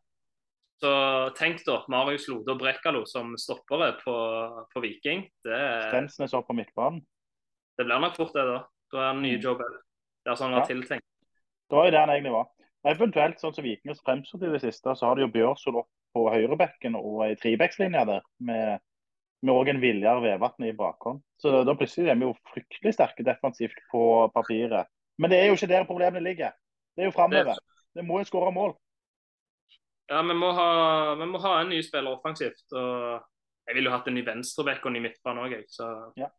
Så 0.80 0.92
tenk 1.36 1.60
da, 1.68 1.82
Marius 1.92 2.28
Lode 2.32 2.54
og 2.54 2.60
Brekkalo 2.62 3.02
som 3.10 3.34
stoppere 3.38 3.92
på, 4.00 4.14
på 4.72 4.84
Viking. 4.84 5.26
Det, 5.44 5.60
Stensnes 5.90 6.34
opp 6.38 6.48
på 6.48 6.56
midtbanen. 6.56 7.02
det 7.78 7.86
blir 7.88 8.00
nok 8.00 8.16
fort 8.16 8.34
det, 8.36 8.46
da. 8.48 8.62
Da 8.92 8.98
er 9.02 9.08
han 9.14 9.22
nye 9.22 9.38
Mm. 9.38 9.44
Joe 9.44 9.58
Det 9.60 10.32
er 10.32 10.36
sånn 10.36 10.54
han 10.54 10.62
Ja. 10.62 10.68
tiltenkt. 10.68 11.06
Det 11.70 11.76
var 11.76 11.86
jo 11.86 11.92
det 11.92 12.00
han 12.00 12.10
egentlig 12.10 12.32
var. 12.32 12.48
Eventuelt, 12.86 13.40
sånn 13.40 13.54
som 13.56 13.64
Viking 13.64 13.92
har 13.92 14.00
fremstått 14.06 14.44
i 14.44 14.52
det 14.52 14.62
siste, 14.62 14.96
så 14.96 15.06
har 15.08 15.16
de 15.16 15.22
jo 15.28 15.32
Bjørsol 15.34 15.80
opp 15.82 15.90
på 16.16 16.30
høyrebekken 16.32 16.96
og 16.96 17.24
ei 17.28 17.36
trebekslinje 17.36 18.06
der, 18.06 18.22
med 18.40 18.80
med 19.42 19.54
òg 19.56 19.70
en 19.70 19.80
Viljar 19.80 20.20
Vevatn 20.20 20.66
i 20.68 20.74
bakhånd. 20.76 21.22
Så 21.40 21.64
da 21.64 21.74
plutselig 21.74 22.10
er 22.12 22.16
vi 22.16 22.26
jo 22.28 22.34
fryktelig 22.52 22.92
sterke 22.94 23.24
defensivt 23.24 23.78
på 23.90 24.28
papiret. 24.34 24.88
Men 25.18 25.30
det 25.32 25.40
er 25.40 25.48
jo 25.48 25.54
ikke 25.56 25.70
der 25.70 25.86
problemene 25.88 26.24
ligger. 26.24 26.52
Det 26.96 27.04
er 27.04 27.08
jo 27.08 27.16
framover. 27.16 27.56
Det 27.96 28.04
må 28.04 28.20
jo 28.20 28.28
skåre 28.28 28.52
mål. 28.52 28.74
Ja, 30.10 30.22
vi 30.26 30.34
må, 30.34 30.50
ha, 30.58 30.70
vi 31.20 31.28
må 31.30 31.42
ha 31.44 31.60
en 31.62 31.70
ny 31.70 31.80
spiller 31.86 32.16
offensivt. 32.18 32.66
og 32.74 33.22
Jeg 33.70 33.78
ville 33.78 33.92
jo 33.92 33.94
hatt 33.94 34.08
en 34.10 34.18
ny 34.18 34.26
venstreback 34.26 34.82
og 34.84 34.92
en 34.92 34.98
ny 34.98 35.04
midtbane 35.06 35.46
òg, 35.46 35.58
jeg. 35.60 35.66
Så 35.70 35.90
Ja. 36.18 36.32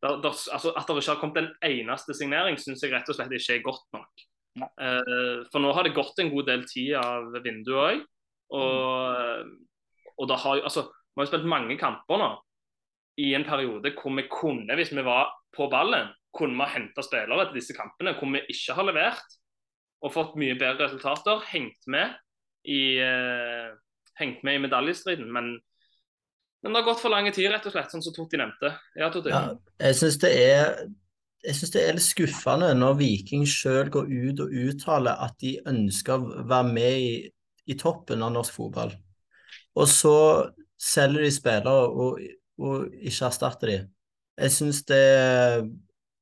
Der, 0.00 0.16
der, 0.24 0.32
altså, 0.32 0.70
at 0.72 0.88
det 0.88 0.96
ikke 0.96 1.12
har 1.12 1.20
kommet 1.20 1.38
en 1.42 1.50
eneste 1.60 2.14
signering, 2.16 2.56
syns 2.56 2.80
jeg 2.80 2.92
rett 2.94 3.08
og 3.12 3.18
slett 3.18 3.34
ikke 3.36 3.58
er 3.58 3.66
godt 3.66 3.84
nok. 3.92 4.22
Eh, 4.64 5.42
for 5.52 5.60
nå 5.60 5.74
har 5.76 5.84
det 5.84 5.92
gått 5.92 6.22
en 6.22 6.30
god 6.32 6.48
del 6.48 6.64
tid 6.68 6.94
av 6.96 7.36
vinduet 7.44 7.82
òg. 7.82 8.06
Og, 8.56 9.50
og 10.16 10.30
da 10.30 10.38
har 10.40 10.56
jo 10.58 10.64
altså, 10.66 10.88
Vi 10.88 11.20
har 11.20 11.26
jo 11.26 11.30
spilt 11.30 11.50
mange 11.52 11.76
kamper 11.78 12.18
nå 12.18 12.30
i 13.20 13.28
en 13.36 13.44
periode 13.44 13.92
hvor 13.98 14.14
vi 14.16 14.24
kunne, 14.30 14.74
hvis 14.78 14.92
vi 14.94 15.04
var 15.04 15.28
på 15.54 15.66
ballen, 15.70 16.08
kunne 16.32 16.56
vi 16.56 16.64
ha 16.64 16.72
henta 16.72 17.02
spillere 17.04 17.48
til 17.50 17.58
disse 17.58 17.76
kampene 17.76 18.14
hvor 18.16 18.30
vi 18.32 18.40
ikke 18.54 18.76
har 18.78 18.86
levert. 18.88 19.38
Og 20.00 20.14
fått 20.14 20.38
mye 20.40 20.56
bedre 20.56 20.86
resultater. 20.86 21.42
Hengt 21.50 21.84
med 21.92 22.14
i, 22.64 23.00
uh, 23.00 23.74
hengt 24.20 24.44
med 24.46 24.58
i 24.58 24.62
medaljestriden. 24.66 25.28
Men, 25.32 25.52
men 26.62 26.72
det 26.72 26.82
har 26.82 26.88
gått 26.90 27.02
for 27.02 27.12
lang 27.12 27.28
tid, 27.32 27.50
rett 27.52 27.68
og 27.68 27.74
slett, 27.74 27.92
sånn 27.92 28.04
som 28.04 28.16
Totti 28.16 28.40
nevnte. 28.40 28.74
Ja, 28.98 29.10
Totti. 29.12 29.32
Ja, 29.32 29.54
jeg 29.80 30.00
syns 30.00 30.18
det 30.22 30.32
er 30.38 30.74
jeg 31.40 31.56
synes 31.56 31.70
det 31.72 31.82
er 31.82 31.94
litt 31.96 32.04
skuffende 32.04 32.66
når 32.76 32.98
Viking 32.98 33.46
sjøl 33.48 33.88
går 33.92 34.10
ut 34.10 34.42
og 34.44 34.50
uttaler 34.52 35.22
at 35.24 35.38
de 35.40 35.54
ønsker 35.70 36.18
å 36.18 36.42
være 36.50 36.66
med 36.68 36.98
i, 37.00 37.14
i 37.72 37.76
toppen 37.80 38.20
av 38.26 38.34
norsk 38.34 38.58
fotball. 38.58 38.92
Og 39.80 39.88
så 39.88 40.16
selger 40.80 41.24
de 41.24 41.30
spillere 41.32 41.86
og, 41.88 42.20
og 42.60 42.90
ikke 42.98 43.30
erstatter 43.30 43.72
de. 43.72 43.78
Jeg 44.40 44.54
syns 44.56 44.82
det 44.88 45.00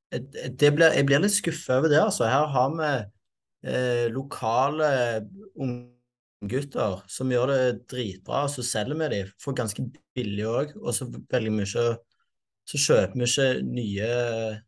det 0.09 0.70
blir, 0.72 0.94
jeg 0.96 1.05
blir 1.05 1.20
litt 1.20 1.35
skuffa 1.35 1.79
over 1.83 1.92
det, 1.92 1.98
altså. 2.01 2.24
Her 2.24 2.46
har 2.55 2.70
vi 2.79 2.92
eh, 3.68 4.07
lokale 4.14 4.88
unggutter 6.42 7.03
som 7.11 7.31
gjør 7.33 7.51
det 7.53 7.62
dritbra, 7.90 8.44
så 8.48 8.62
selger 8.62 8.98
vi 8.98 9.09
dem 9.16 9.33
for 9.42 9.57
ganske 9.59 9.83
billig 10.14 10.46
òg. 10.46 10.77
Og 10.83 10.94
så 10.94 11.09
vi 11.11 11.64
ikke 11.64 11.98
Så 12.68 12.77
kjøper 12.77 13.14
vi 13.16 13.24
ikke 13.24 13.62
nye 13.64 14.09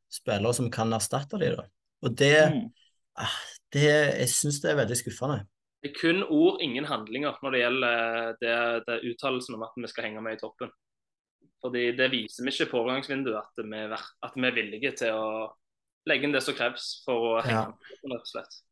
spillere 0.08 0.54
som 0.56 0.70
kan 0.72 0.92
erstatte 0.96 1.36
dem, 1.38 1.56
da. 1.58 1.64
Og 2.02 2.14
det, 2.16 2.48
Mm. 2.52 2.72
ah, 3.16 3.36
det 3.72 3.82
Jeg 4.18 4.28
syns 4.28 4.60
det 4.62 4.70
er 4.70 4.76
veldig 4.76 4.96
skuffende. 4.96 5.46
Det 5.82 5.90
er 5.90 6.00
kun 6.00 6.22
ord, 6.24 6.60
ingen 6.62 6.84
handlinger 6.84 7.36
når 7.42 7.50
det 7.50 7.60
gjelder 7.60 8.36
det, 8.40 8.86
det 8.86 9.12
uttalelsen 9.12 9.54
om 9.54 9.62
at 9.62 9.76
vi 9.76 9.86
skal 9.86 10.04
henge 10.04 10.22
med 10.22 10.32
i 10.32 10.40
toppen. 10.40 10.70
Fordi 11.60 11.92
Det 11.96 12.10
viser 12.10 12.42
vi 12.44 12.50
ikke 12.50 12.70
på 12.70 12.78
overgangsvinduet, 12.80 13.36
at 13.36 13.64
vi, 13.64 13.76
er 13.76 13.92
at 14.22 14.32
vi 14.34 14.46
er 14.46 14.54
villige 14.54 14.96
til 14.96 15.12
å 15.12 15.52
legge 16.06 16.24
inn 16.24 16.32
det 16.32 16.42
som 16.42 16.54
kreves 16.54 17.02
for 17.04 17.36
å 17.36 17.42
henge 17.44 17.52
Ja. 17.52 17.66
med. 17.66 17.76
i 18.04 18.14
rett 18.14 18.20
og 18.20 18.26
slett. 18.32 18.62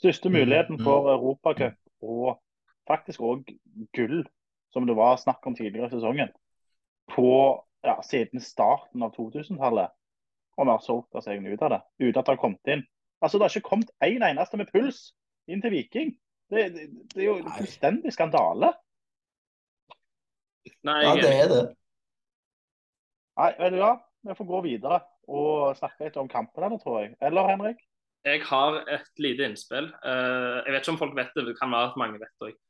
Største 0.00 0.28
Mm, 0.30 0.32
muligheten 0.40 0.76
mm. 0.78 0.84
for 0.84 1.12
Europacup 1.12 1.76
og 2.04 2.40
faktisk 2.88 3.22
òg 3.24 3.50
gull, 3.96 4.24
som 4.74 4.86
det 4.88 4.96
var 4.98 5.16
snakk 5.20 5.46
om 5.46 5.56
tidligere 5.56 5.88
i 5.88 5.94
sesongen, 5.94 6.32
på 7.14 7.28
ja, 7.84 7.98
siden 8.02 8.42
starten 8.42 9.04
av 9.04 9.14
2000-tallet. 9.16 9.92
Og 10.54 10.66
vi 10.66 10.70
har 10.70 10.82
solgt 10.84 11.16
oss 11.18 11.26
egne 11.30 11.50
ut 11.50 11.62
av 11.66 11.72
det, 11.74 11.80
uten 12.00 12.18
at 12.20 12.26
det 12.26 12.34
har 12.36 12.40
kommet 12.42 12.70
inn. 12.70 12.84
Altså, 13.20 13.38
Det 13.38 13.46
har 13.46 13.56
ikke 13.56 13.68
kommet 13.70 13.90
én 14.04 14.20
en 14.20 14.28
eneste 14.30 14.58
med 14.60 14.70
puls 14.72 15.14
inn 15.50 15.62
til 15.62 15.72
Viking. 15.74 16.12
Det, 16.50 16.66
det, 16.74 16.84
det 17.14 17.22
er 17.22 17.30
jo 17.30 17.38
Nei. 17.40 17.54
fullstendig 17.58 18.12
skandale. 18.12 18.74
Nei, 20.84 21.00
Ja, 21.04 21.14
det 21.16 21.32
er 21.32 21.48
det. 21.50 21.64
Nei, 23.40 23.50
vet 23.58 23.74
du 23.74 23.80
hva? 23.80 23.94
Vi 24.24 24.36
får 24.38 24.48
gå 24.48 24.60
videre 24.64 25.00
og 25.28 25.74
snakke 25.76 26.06
litt 26.06 26.16
om 26.20 26.28
kampene, 26.30 26.78
tror 26.80 27.00
jeg. 27.02 27.14
Eller, 27.24 27.48
Henrik? 27.50 27.80
Jeg 28.24 28.44
har 28.48 28.78
et 28.88 29.20
lite 29.20 29.48
innspill. 29.48 29.90
Eh, 30.00 30.60
jeg 30.64 30.72
vet 30.72 30.84
ikke 30.84 30.94
om 30.94 31.00
folk 31.00 31.16
vet 31.16 31.34
det, 31.36 31.44
det 31.50 31.58
kan 31.58 31.72
være 31.72 31.90
at 31.92 31.98
mange 32.00 32.20
vet 32.22 32.32
det 32.40 32.48
òg. 32.48 32.60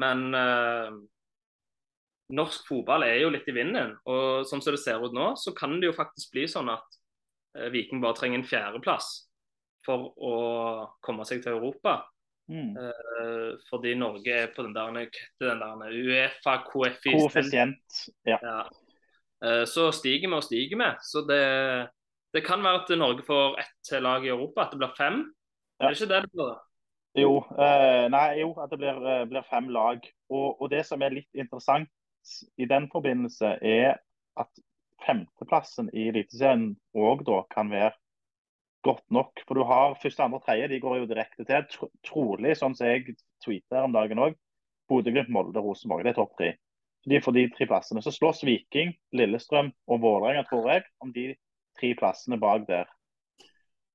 Men 0.00 0.22
eh, 0.38 0.94
norsk 2.38 2.68
fotball 2.68 3.04
er 3.04 3.18
jo 3.20 3.32
litt 3.34 3.48
i 3.48 3.56
vinden. 3.56 3.92
Og 4.08 4.46
sånn 4.48 4.64
som 4.64 4.72
det 4.72 4.80
ser 4.80 5.04
ut 5.04 5.16
nå, 5.16 5.34
så 5.40 5.52
kan 5.56 5.76
det 5.76 5.90
jo 5.90 5.98
faktisk 5.98 6.32
bli 6.32 6.46
sånn 6.48 6.72
at 6.72 6.96
eh, 7.58 7.68
Viking 7.74 8.00
bare 8.04 8.16
trenger 8.18 8.40
en 8.40 8.48
fjerdeplass 8.48 9.12
for 9.84 10.12
å 10.16 10.34
komme 11.04 11.26
seg 11.28 11.42
til 11.44 11.58
Europa. 11.58 12.00
Mm. 12.52 12.74
Fordi 13.68 13.94
Norge 13.96 14.34
er 14.34 14.50
på 14.52 14.64
den 14.66 14.74
der, 14.74 15.08
den 15.40 15.60
der 15.62 15.94
Uefa 15.94 16.56
KFI 16.66 17.14
Koeffisient. 17.14 17.98
Ja. 18.28 18.36
ja. 18.42 19.64
Så 19.66 19.88
stiger 19.96 20.28
vi 20.28 20.36
og 20.36 20.44
stiger 20.46 20.78
vi. 20.78 20.90
Så 21.06 21.22
det, 21.26 21.40
det 22.32 22.44
kan 22.46 22.62
være 22.64 22.82
at 22.82 22.92
Norge 22.98 23.24
får 23.26 23.58
ett 23.60 23.94
lag 24.02 24.24
i 24.24 24.32
Europa, 24.32 24.64
at 24.64 24.72
det 24.72 24.80
blir 24.80 24.94
fem. 24.96 25.24
Ja. 25.80 25.86
Er 25.86 25.88
det 25.92 26.00
ikke 26.00 26.12
det 26.14 26.22
det 26.26 26.32
blir? 26.32 26.52
Jo, 27.22 27.32
eh, 27.60 28.06
nei, 28.08 28.28
jo, 28.40 28.54
at 28.62 28.70
det 28.72 28.78
blir, 28.80 29.00
eh, 29.04 29.24
blir 29.28 29.44
fem 29.50 29.68
lag. 29.68 30.06
Og, 30.32 30.62
og 30.62 30.70
det 30.72 30.86
som 30.88 31.02
er 31.02 31.12
litt 31.12 31.28
interessant 31.34 31.90
i 32.56 32.64
den 32.70 32.88
forbindelse, 32.92 33.58
er 33.60 33.98
at 34.40 34.62
femteplassen 35.06 35.90
i 35.92 36.06
Eliteserien 36.08 36.70
òg 36.96 37.26
da 37.26 37.42
kan 37.52 37.70
være 37.70 37.92
godt 38.86 39.04
nok. 39.10 39.44
For 39.46 39.58
du 39.58 39.66
har 39.68 39.98
første, 40.02 40.22
andre, 40.24 40.40
tredje, 40.40 40.70
de 40.72 40.80
går 40.80 41.02
jo 41.02 41.10
direkte 41.10 41.44
til. 41.44 41.66
Tro, 41.70 41.90
trolig, 42.06 42.56
sånn 42.58 42.76
som 42.78 42.88
jeg 42.88 43.16
tweeter 43.44 43.84
om 43.84 43.94
dagen 43.94 44.22
òg, 44.22 44.38
Bodø-Glimt, 44.90 45.30
Molde, 45.32 45.60
Rosenborg. 45.60 46.06
Det 46.06 46.14
er 46.14 46.20
topp 46.20 46.36
tre. 46.38 46.52
De 47.10 47.20
får 47.20 47.34
de 47.36 47.48
tre 47.52 47.66
plassene. 47.68 48.02
Så 48.02 48.14
slåss 48.14 48.44
Viking, 48.46 48.94
Lillestrøm 49.12 49.72
og 49.90 50.02
Vålerenga, 50.02 50.46
tror 50.48 50.70
jeg, 50.70 50.86
om 51.02 51.12
de 51.14 51.32
tre 51.78 51.94
plassene 51.98 52.38
bak 52.40 52.66
der. 52.68 52.86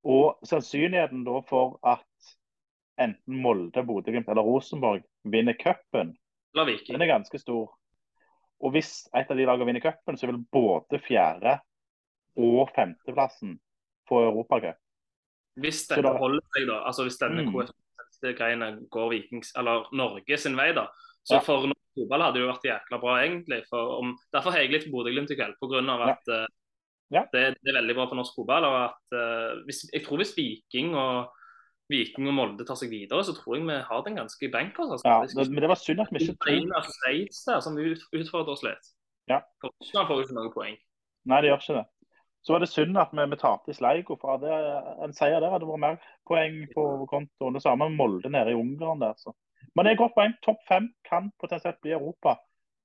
Og 0.07 0.37
sannsynligheten 0.47 1.23
da 1.27 1.41
for 1.49 1.79
at 1.83 2.03
enten 2.99 3.41
Molde, 3.43 3.83
Bodø-Glimt 3.85 4.29
eller 4.29 4.45
Rosenborg 4.45 5.03
vinner 5.27 5.53
cupen, 5.59 6.15
den 6.55 7.01
er 7.01 7.11
ganske 7.11 7.37
stor. 7.39 7.73
Og 8.63 8.71
hvis 8.73 9.03
et 9.13 9.29
av 9.29 9.37
de 9.37 9.45
lagene 9.45 9.67
vinner 9.69 9.83
cupen, 9.83 10.17
så 10.17 10.25
vil 10.31 10.39
både 10.51 10.97
fjerde- 11.05 11.59
og 12.37 12.69
femteplassen 12.75 13.59
få 14.09 14.23
Europacup. 14.31 14.77
Hvis 15.57 15.87
dette 15.89 16.01
da- 16.05 16.17
holder 16.17 16.41
seg, 16.55 16.67
da, 16.69 16.79
altså 16.85 17.03
hvis 17.05 17.17
denne 17.19 17.43
Mm. 17.45 17.51
KFC-greiene 17.53 18.89
går 18.89 19.09
Vikings, 19.09 19.51
eller 19.57 19.85
Norge 19.91 20.37
sin 20.37 20.55
vei, 20.55 20.71
da, 20.73 20.87
så 21.23 21.35
Ja. 21.35 21.39
for 21.39 21.65
norsk 21.67 21.93
fotball 21.97 22.21
hadde 22.21 22.33
det 22.33 22.41
jo 22.41 22.51
vært 22.53 22.69
jækla 22.69 22.99
bra, 23.01 23.15
egentlig. 23.25 23.63
For 23.69 23.97
om, 23.99 24.15
derfor 24.33 24.51
har 24.51 24.59
jeg 24.59 24.71
litt 24.71 24.85
på 24.85 24.91
Bodø-Glimt 24.91 25.31
i 25.31 25.35
kveld, 25.35 25.55
pga. 25.61 26.09
at 26.09 26.27
eh, 26.29 26.45
Ja. 27.13 27.23
det, 27.31 27.55
det 27.63 27.71
er 27.71 27.79
veldig 27.79 27.95
bra 27.95 28.05
for 28.09 28.19
norsk 28.19 28.35
fotball. 28.35 28.65
og 28.67 28.77
at 28.83 29.15
uh, 29.15 29.63
hvis, 29.67 29.85
Jeg 29.93 30.03
tror 30.05 30.19
hvis 30.19 30.33
Viking 30.35 30.95
og 30.99 31.29
Viking 31.87 32.27
og 32.27 32.35
Molde 32.35 32.65
tar 32.67 32.75
seg 32.79 32.91
videre, 32.91 33.23
så 33.23 33.35
tror 33.35 33.55
jeg 33.55 33.67
vi 33.67 33.77
har 33.89 34.01
den 34.03 34.19
ganske 34.19 34.43
i 34.43 34.51
benk. 34.51 34.79
Altså. 34.79 35.07
Ja, 35.07 35.21
det, 35.23 35.47
men 35.51 35.63
det 35.63 35.69
var 35.71 35.79
synd 35.79 36.03
at 36.03 36.11
vi 36.11 36.23
ikke 36.25 36.35
tok 36.43 36.89
Sveits 36.97 37.45
der, 37.47 37.61
som 37.63 37.77
ut, 37.79 38.03
utfordrer 38.11 38.55
oss 38.57 38.65
litt. 38.67 38.89
Ja. 39.31 39.39
Russland 39.63 40.09
får 40.09 40.19
jo 40.19 40.25
ikke 40.25 40.35
noen 40.39 40.51
poeng. 40.55 40.75
Nei, 41.27 41.39
det 41.43 41.51
gjør 41.51 41.63
ikke 41.63 41.77
det. 41.79 41.85
Så 42.47 42.53
var 42.53 42.63
det 42.63 42.69
synd 42.71 42.99
at 42.99 43.11
vi, 43.11 43.23
vi 43.31 43.39
tapte 43.39 43.71
i 43.71 43.75
Sleigo. 43.75 44.15
For 44.19 44.39
det, 44.39 44.57
en 45.03 45.15
seier 45.15 45.41
der 45.43 45.51
hadde 45.51 45.67
vært 45.67 45.83
mer 45.83 45.97
poeng 46.27 46.61
på 46.71 46.83
kontoen. 47.11 47.57
Det 47.57 47.63
samme 47.63 47.89
med 47.89 47.99
Molde 47.99 48.31
nede 48.31 48.53
i 48.53 48.59
Ungarn 48.59 49.03
der. 49.03 49.15
Så. 49.19 49.33
Men 49.75 49.87
det 49.87 49.93
er 49.93 50.03
godt 50.03 50.15
poeng. 50.15 50.35
Topp 50.45 50.61
fem 50.67 50.91
kan 51.07 51.31
potensielt 51.39 51.79
bli 51.83 51.95
Europa. 51.95 52.37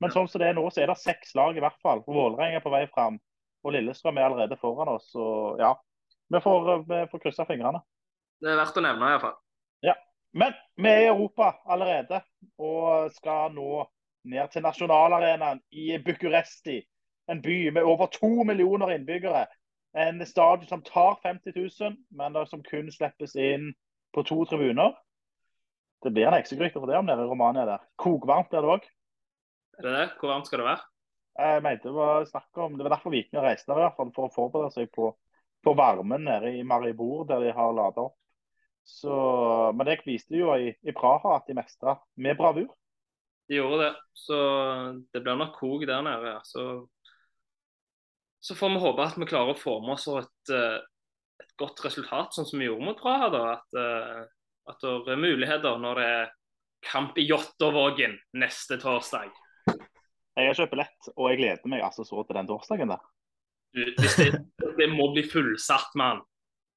Men 0.02 0.10
sånn 0.14 0.26
som 0.30 0.42
det 0.42 0.48
er 0.50 0.56
nå, 0.58 0.64
så 0.70 0.82
er 0.82 0.90
det 0.90 0.98
seks 0.98 1.36
lag 1.38 1.54
i 1.54 1.62
hvert 1.62 1.78
fall. 1.82 2.02
Vålerenga 2.06 2.58
er 2.58 2.64
på 2.64 2.74
vei 2.74 2.82
fram. 2.90 3.20
Og 3.62 3.74
Lillestrøm 3.76 4.18
er 4.18 4.26
allerede 4.28 4.58
foran 4.60 4.90
oss. 4.96 5.10
Så 5.14 5.24
ja, 5.60 5.72
vi 6.32 6.40
får, 6.42 6.74
vi 6.88 7.04
får 7.10 7.22
krysse 7.22 7.46
fingrene. 7.48 7.82
Det 8.42 8.50
er 8.50 8.58
verdt 8.58 8.78
å 8.80 8.84
nevne, 8.84 9.10
iallfall. 9.12 9.38
Men 10.32 10.54
vi 10.76 10.88
er 10.88 11.00
i 11.04 11.10
Europa 11.10 11.52
allerede, 11.68 12.22
og 12.58 13.12
skal 13.12 13.52
nå 13.52 13.84
ned 14.32 14.52
til 14.52 14.64
nasjonalarenaen 14.64 15.60
i 15.76 15.98
Bucuresti. 16.00 16.80
En 17.30 17.42
by 17.42 17.70
med 17.70 17.84
over 17.84 18.08
to 18.12 18.30
millioner 18.48 18.94
innbyggere. 18.94 19.44
En 19.92 20.24
stadion 20.26 20.68
som 20.68 20.84
tar 20.86 21.18
50 21.22 21.52
000, 21.56 21.98
men 22.16 22.38
som 22.48 22.64
kun 22.64 22.88
slippes 22.92 23.36
inn 23.36 23.74
på 24.14 24.24
to 24.24 24.44
tribuner. 24.48 24.96
Det 26.02 26.14
blir 26.14 26.26
en 26.26 26.38
heksegryte 26.38 26.80
for 26.80 26.88
det 26.88 26.96
om 26.98 27.06
dere 27.06 27.26
i 27.26 27.28
Romania 27.28 27.66
der. 27.68 27.84
Kokvarmt 28.00 28.48
blir 28.50 28.64
det 28.64 28.72
òg. 28.72 28.88
Er 29.78 29.86
det 29.86 29.92
det? 29.98 30.08
Hvor 30.20 30.32
varmt 30.32 30.48
skal 30.48 30.62
det 30.62 30.70
være? 30.70 30.88
Jeg 31.38 31.62
mente 31.64 31.88
det 31.88 31.96
var 31.96 32.26
snakk 32.28 32.58
om, 32.60 32.74
det 32.76 32.84
var 32.84 32.96
derfor 32.96 33.14
Viking 33.14 33.40
reiste 33.40 33.70
der, 33.70 33.80
i 33.80 33.86
hvert 33.86 33.96
fall, 33.96 34.10
for 34.16 34.28
å 34.28 34.34
forberede 34.34 34.74
seg 34.74 34.90
på, 34.92 35.12
på 35.64 35.74
varmen 35.78 36.26
nede 36.28 36.52
i 36.58 36.64
Maribor, 36.66 37.24
der 37.28 37.40
de 37.46 37.54
har 37.56 37.72
lada 37.76 38.08
opp. 38.08 38.18
Så, 38.84 39.14
men 39.76 39.86
det 39.86 40.00
viste 40.04 40.36
jo 40.36 40.52
i, 40.58 40.72
i 40.82 40.94
Praha 40.96 41.36
at 41.38 41.46
de 41.48 41.56
mestra 41.56 41.94
med 42.20 42.36
bravur. 42.38 42.68
De 43.48 43.58
gjorde 43.58 43.84
det. 43.84 43.92
Så 44.16 44.38
det 45.14 45.22
blir 45.22 45.38
nok 45.38 45.54
kok 45.58 45.86
der 45.88 46.02
nede. 46.04 46.34
Så, 46.48 46.64
så 48.42 48.56
får 48.58 48.74
vi 48.74 48.82
håpe 48.82 49.06
at 49.06 49.18
vi 49.22 49.28
klarer 49.30 49.54
å 49.54 49.58
få 49.58 49.78
med 49.84 49.94
oss 49.94 50.08
et, 50.18 50.52
eh, 50.54 50.80
et 51.42 51.56
godt 51.62 51.84
resultat, 51.86 52.34
sånn 52.34 52.48
som 52.48 52.62
vi 52.62 52.68
gjorde 52.68 52.88
mot 52.90 52.98
Praha. 52.98 53.30
da, 53.32 53.44
At, 53.54 53.78
eh, 53.78 54.22
at 54.72 54.82
det 54.82 55.14
er 55.14 55.24
muligheter 55.28 55.78
når 55.78 56.02
det 56.02 56.10
er 56.18 56.34
kamp 56.82 57.18
i 57.18 57.26
Jåttåvågen 57.28 58.18
neste 58.42 58.80
torsdag. 58.82 59.30
Jeg 60.36 60.48
har 60.48 60.56
kjøpt 60.56 60.72
billett, 60.72 61.08
og 61.16 61.26
jeg 61.28 61.40
gleder 61.42 61.68
meg 61.68 61.82
altså 61.84 62.06
så 62.08 62.22
til 62.24 62.38
den 62.38 62.48
torsdagen 62.48 62.92
der. 62.94 63.02
Hvis 63.76 64.16
det, 64.16 64.30
det 64.78 64.88
må 64.92 65.10
bli 65.12 65.24
fullsatt, 65.28 65.92
mann. 65.96 66.22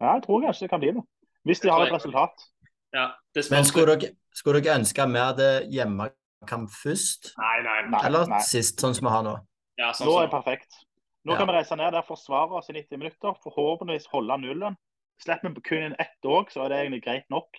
Ja, 0.01 0.17
jeg 0.17 0.25
tror 0.25 0.43
kanskje 0.43 0.65
det 0.65 0.71
kan 0.73 0.83
bli 0.83 0.91
det. 0.97 1.03
Hvis 1.47 1.61
de 1.63 1.71
har 1.71 1.85
et 1.85 1.93
resultat. 1.93 2.45
Ja, 2.95 3.09
det 3.35 3.45
Men 3.51 3.67
skulle 3.67 3.95
dere, 3.95 4.15
skulle 4.35 4.61
dere 4.63 4.79
ønske 4.79 5.05
vi 5.11 5.21
hadde 5.21 5.49
hjemmekamp 5.71 6.71
først? 6.71 7.31
Nei, 7.39 7.57
nei, 7.63 7.77
nei. 7.83 7.91
Nei, 7.91 8.01
Eller 8.07 8.27
nei. 8.31 8.41
sist, 8.47 8.79
sånn 8.81 8.95
som 8.95 9.07
vi 9.07 9.13
har 9.13 9.23
nå? 9.27 9.35
Ja, 9.79 9.91
sånn 9.95 10.07
Nå 10.07 10.17
er 10.19 10.27
det 10.27 10.33
perfekt. 10.35 10.81
Nå 11.25 11.33
Ja. 11.33 11.37
kan 11.39 11.47
vi 11.49 11.55
reise 11.57 11.75
ned 11.75 11.91
der, 11.95 12.05
forsvare 12.07 12.59
oss 12.59 12.69
i 12.69 12.73
90 12.77 12.99
minutter, 13.01 13.35
forhåpentligvis 13.43 14.07
holde 14.11 14.37
nullen. 14.39 14.75
Slipper 15.23 15.55
vi 15.55 15.61
kun 15.63 15.83
inn 15.89 15.95
ett 15.99 16.27
òg, 16.27 16.51
så 16.51 16.65
er 16.65 16.69
det 16.69 16.79
egentlig 16.83 17.03
greit 17.03 17.29
nok. 17.31 17.55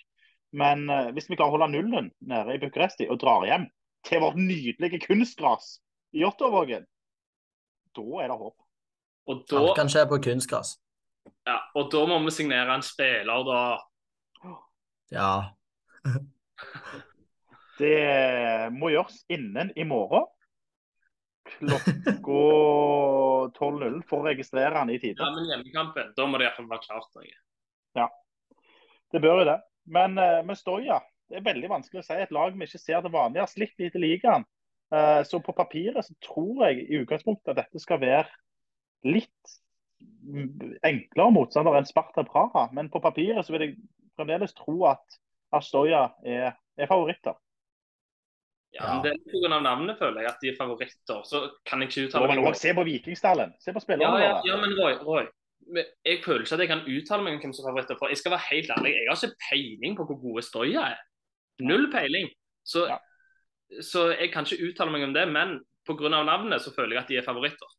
Men 0.52 0.88
uh, 0.88 1.11
hvis 1.12 1.28
vi 1.28 1.37
klarer 1.37 1.56
å 1.56 1.59
holde 1.59 1.72
nullen 1.72 2.11
nede 2.20 2.54
i 2.54 2.61
Bucuresti 2.62 3.09
og 3.11 3.18
drar 3.20 3.44
hjem 3.48 3.66
til 4.06 4.20
vårt 4.22 4.37
nydelige 4.38 5.00
kunstgras 5.02 5.80
i 6.16 6.22
Jåttåvågen, 6.24 6.87
da 7.96 8.07
er 8.22 8.33
det 8.33 8.38
håp. 8.40 8.57
og, 9.26 9.35
Alt 9.37 9.50
da, 9.52 9.74
kan 9.76 9.90
skje 9.92 10.07
på 10.09 10.18
kunstgras. 10.24 10.76
ja, 11.44 11.59
og 11.76 11.90
da 11.92 12.05
må 12.09 12.18
vi 12.24 12.33
signere 12.35 12.79
en 12.79 12.85
spiller, 12.87 13.44
da. 13.46 13.61
Ja. 15.14 15.35
Det 17.76 18.70
må 18.72 18.88
gjøres 18.88 19.18
innen 19.29 19.68
i 19.76 19.85
morgen. 19.85 20.24
Klokka 21.59 22.38
12.00 23.52 23.98
for 24.09 24.22
å 24.22 24.26
registrere 24.31 24.72
han 24.81 24.88
i 24.88 24.96
tide. 24.96 25.20
Ja, 25.20 25.29
men 25.35 25.44
hjemmekampen, 25.50 26.14
da 26.16 26.24
må 26.24 26.40
det 26.40 26.48
iallfall 26.48 26.70
være 26.70 26.87
klart 26.87 27.11
noe. 27.18 28.09
Det 29.12 29.20
bør 29.22 29.42
jo 29.42 29.48
det. 29.50 29.59
Men 29.92 30.16
uh, 30.18 30.40
med 30.46 30.59
Stoja, 30.59 30.98
det 31.31 31.40
er 31.40 31.46
veldig 31.46 31.70
vanskelig 31.70 32.02
å 32.02 32.07
si. 32.07 32.16
Et 32.18 32.33
lag 32.35 32.57
vi 32.57 32.66
ikke 32.66 32.81
ser 32.81 33.05
til 33.05 33.12
vanlig. 33.14 33.42
Har 33.44 33.52
slitt 33.52 33.76
litt 33.83 33.98
i 33.98 34.02
ligaen. 34.02 34.46
Eh, 34.94 35.22
så 35.27 35.40
på 35.42 35.55
papiret 35.57 36.05
så 36.07 36.14
tror 36.22 36.66
jeg 36.68 36.85
i 36.87 37.01
utgangspunktet 37.03 37.55
at 37.55 37.64
dette 37.64 37.83
skal 37.83 38.01
være 38.03 38.29
litt 39.07 39.57
enklere 40.87 41.33
motstander 41.33 41.79
enn 41.79 41.88
Sparta 41.88 42.25
Praha. 42.27 42.68
Men 42.77 42.90
på 42.92 43.01
papiret 43.03 43.46
så 43.46 43.55
vil 43.55 43.66
jeg 43.66 43.77
fremdeles 44.18 44.55
tro 44.57 44.79
at 44.90 45.18
Astoya 45.57 46.09
er, 46.27 46.55
er 46.77 46.90
favoritter. 46.90 47.37
Ja, 48.77 48.96
men 48.96 49.05
Det 49.07 49.12
er 49.14 49.49
pga. 49.49 49.61
navnet, 49.62 49.96
føler 49.99 50.20
jeg, 50.20 50.31
at 50.35 50.42
de 50.42 50.49
er 50.53 50.57
favoritter. 50.59 51.22
Så 51.25 51.42
kan 51.66 51.81
jeg 51.81 51.88
ikke 51.90 52.09
uttale 52.11 52.29
meg 52.29 52.57
se 52.61 52.75
på 52.77 52.85
Vikingstallen. 52.85 53.55
Se 53.62 53.72
på 53.72 53.81
spillerne 53.81 54.20
ja, 54.20 54.37
ja, 54.37 54.40
ja, 54.51 54.57
men 54.61 54.75
Roy, 54.77 54.99
Roy. 55.07 55.27
Jeg 56.05 56.20
føler 56.25 56.44
ikke 56.44 56.55
at 56.55 56.62
jeg 56.62 56.70
kan 56.70 56.85
uttale 56.85 57.25
meg 57.25 57.37
om 57.37 57.40
hvem 57.42 57.55
som 57.57 57.64
er 57.64 57.70
favoritter. 57.70 57.99
For 57.99 58.12
jeg 58.12 58.20
skal 58.20 58.35
være 58.37 58.49
helt 58.51 58.70
ærlig, 58.77 58.92
jeg 58.94 59.09
har 59.11 59.22
ikke 59.25 59.46
peiling 59.49 59.96
på 59.99 60.07
hvor 60.11 60.18
gode 60.20 60.44
Stoya 60.46 60.85
er. 60.92 61.01
Null 61.64 61.88
peiling. 61.92 62.29
Så, 62.66 62.87
Ja. 62.90 62.99
Så 63.83 64.11
jeg 64.12 64.31
kan 64.33 64.46
ikke 64.46 64.70
uttale 64.70 64.94
meg 64.94 65.07
om 65.09 65.14
det. 65.16 65.26
Men 65.29 65.59
pga. 65.87 66.11
navnet 66.11 66.62
så 66.62 66.72
føler 66.74 66.96
jeg 66.96 67.02
at 67.02 67.09
de 67.09 67.18
er 67.20 67.26
favoritter. 67.26 67.72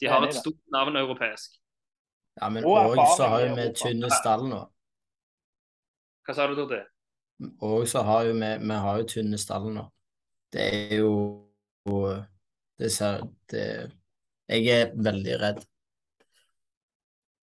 De 0.00 0.08
har 0.12 0.26
et 0.26 0.34
stort 0.34 0.60
navn 0.72 0.96
europeisk. 0.96 1.56
Ja, 2.36 2.50
men 2.52 2.64
Og 2.64 2.92
òg 2.92 3.00
så 3.16 3.30
har 3.32 3.46
jo 3.46 3.54
vi 3.56 3.70
tynne 3.72 4.10
stall 4.12 4.44
nå. 4.48 4.60
Hva 6.26 6.34
sa 6.36 6.46
du, 6.50 6.56
Torti? 6.58 6.82
Og 7.64 7.86
så 7.88 8.02
har 8.04 8.26
jo 8.28 8.34
vi, 8.36 8.50
vi 8.60 8.80
har 8.84 8.98
jo 9.00 9.06
tynne 9.08 9.38
stall 9.40 9.70
nå. 9.72 9.86
Det 10.52 10.66
er 10.66 10.98
jo 11.00 11.12
det 12.78 12.90
ser, 12.92 13.24
det, 13.50 13.92
Jeg 14.48 14.66
er 14.68 14.92
veldig 14.94 15.38
redd. 15.40 15.62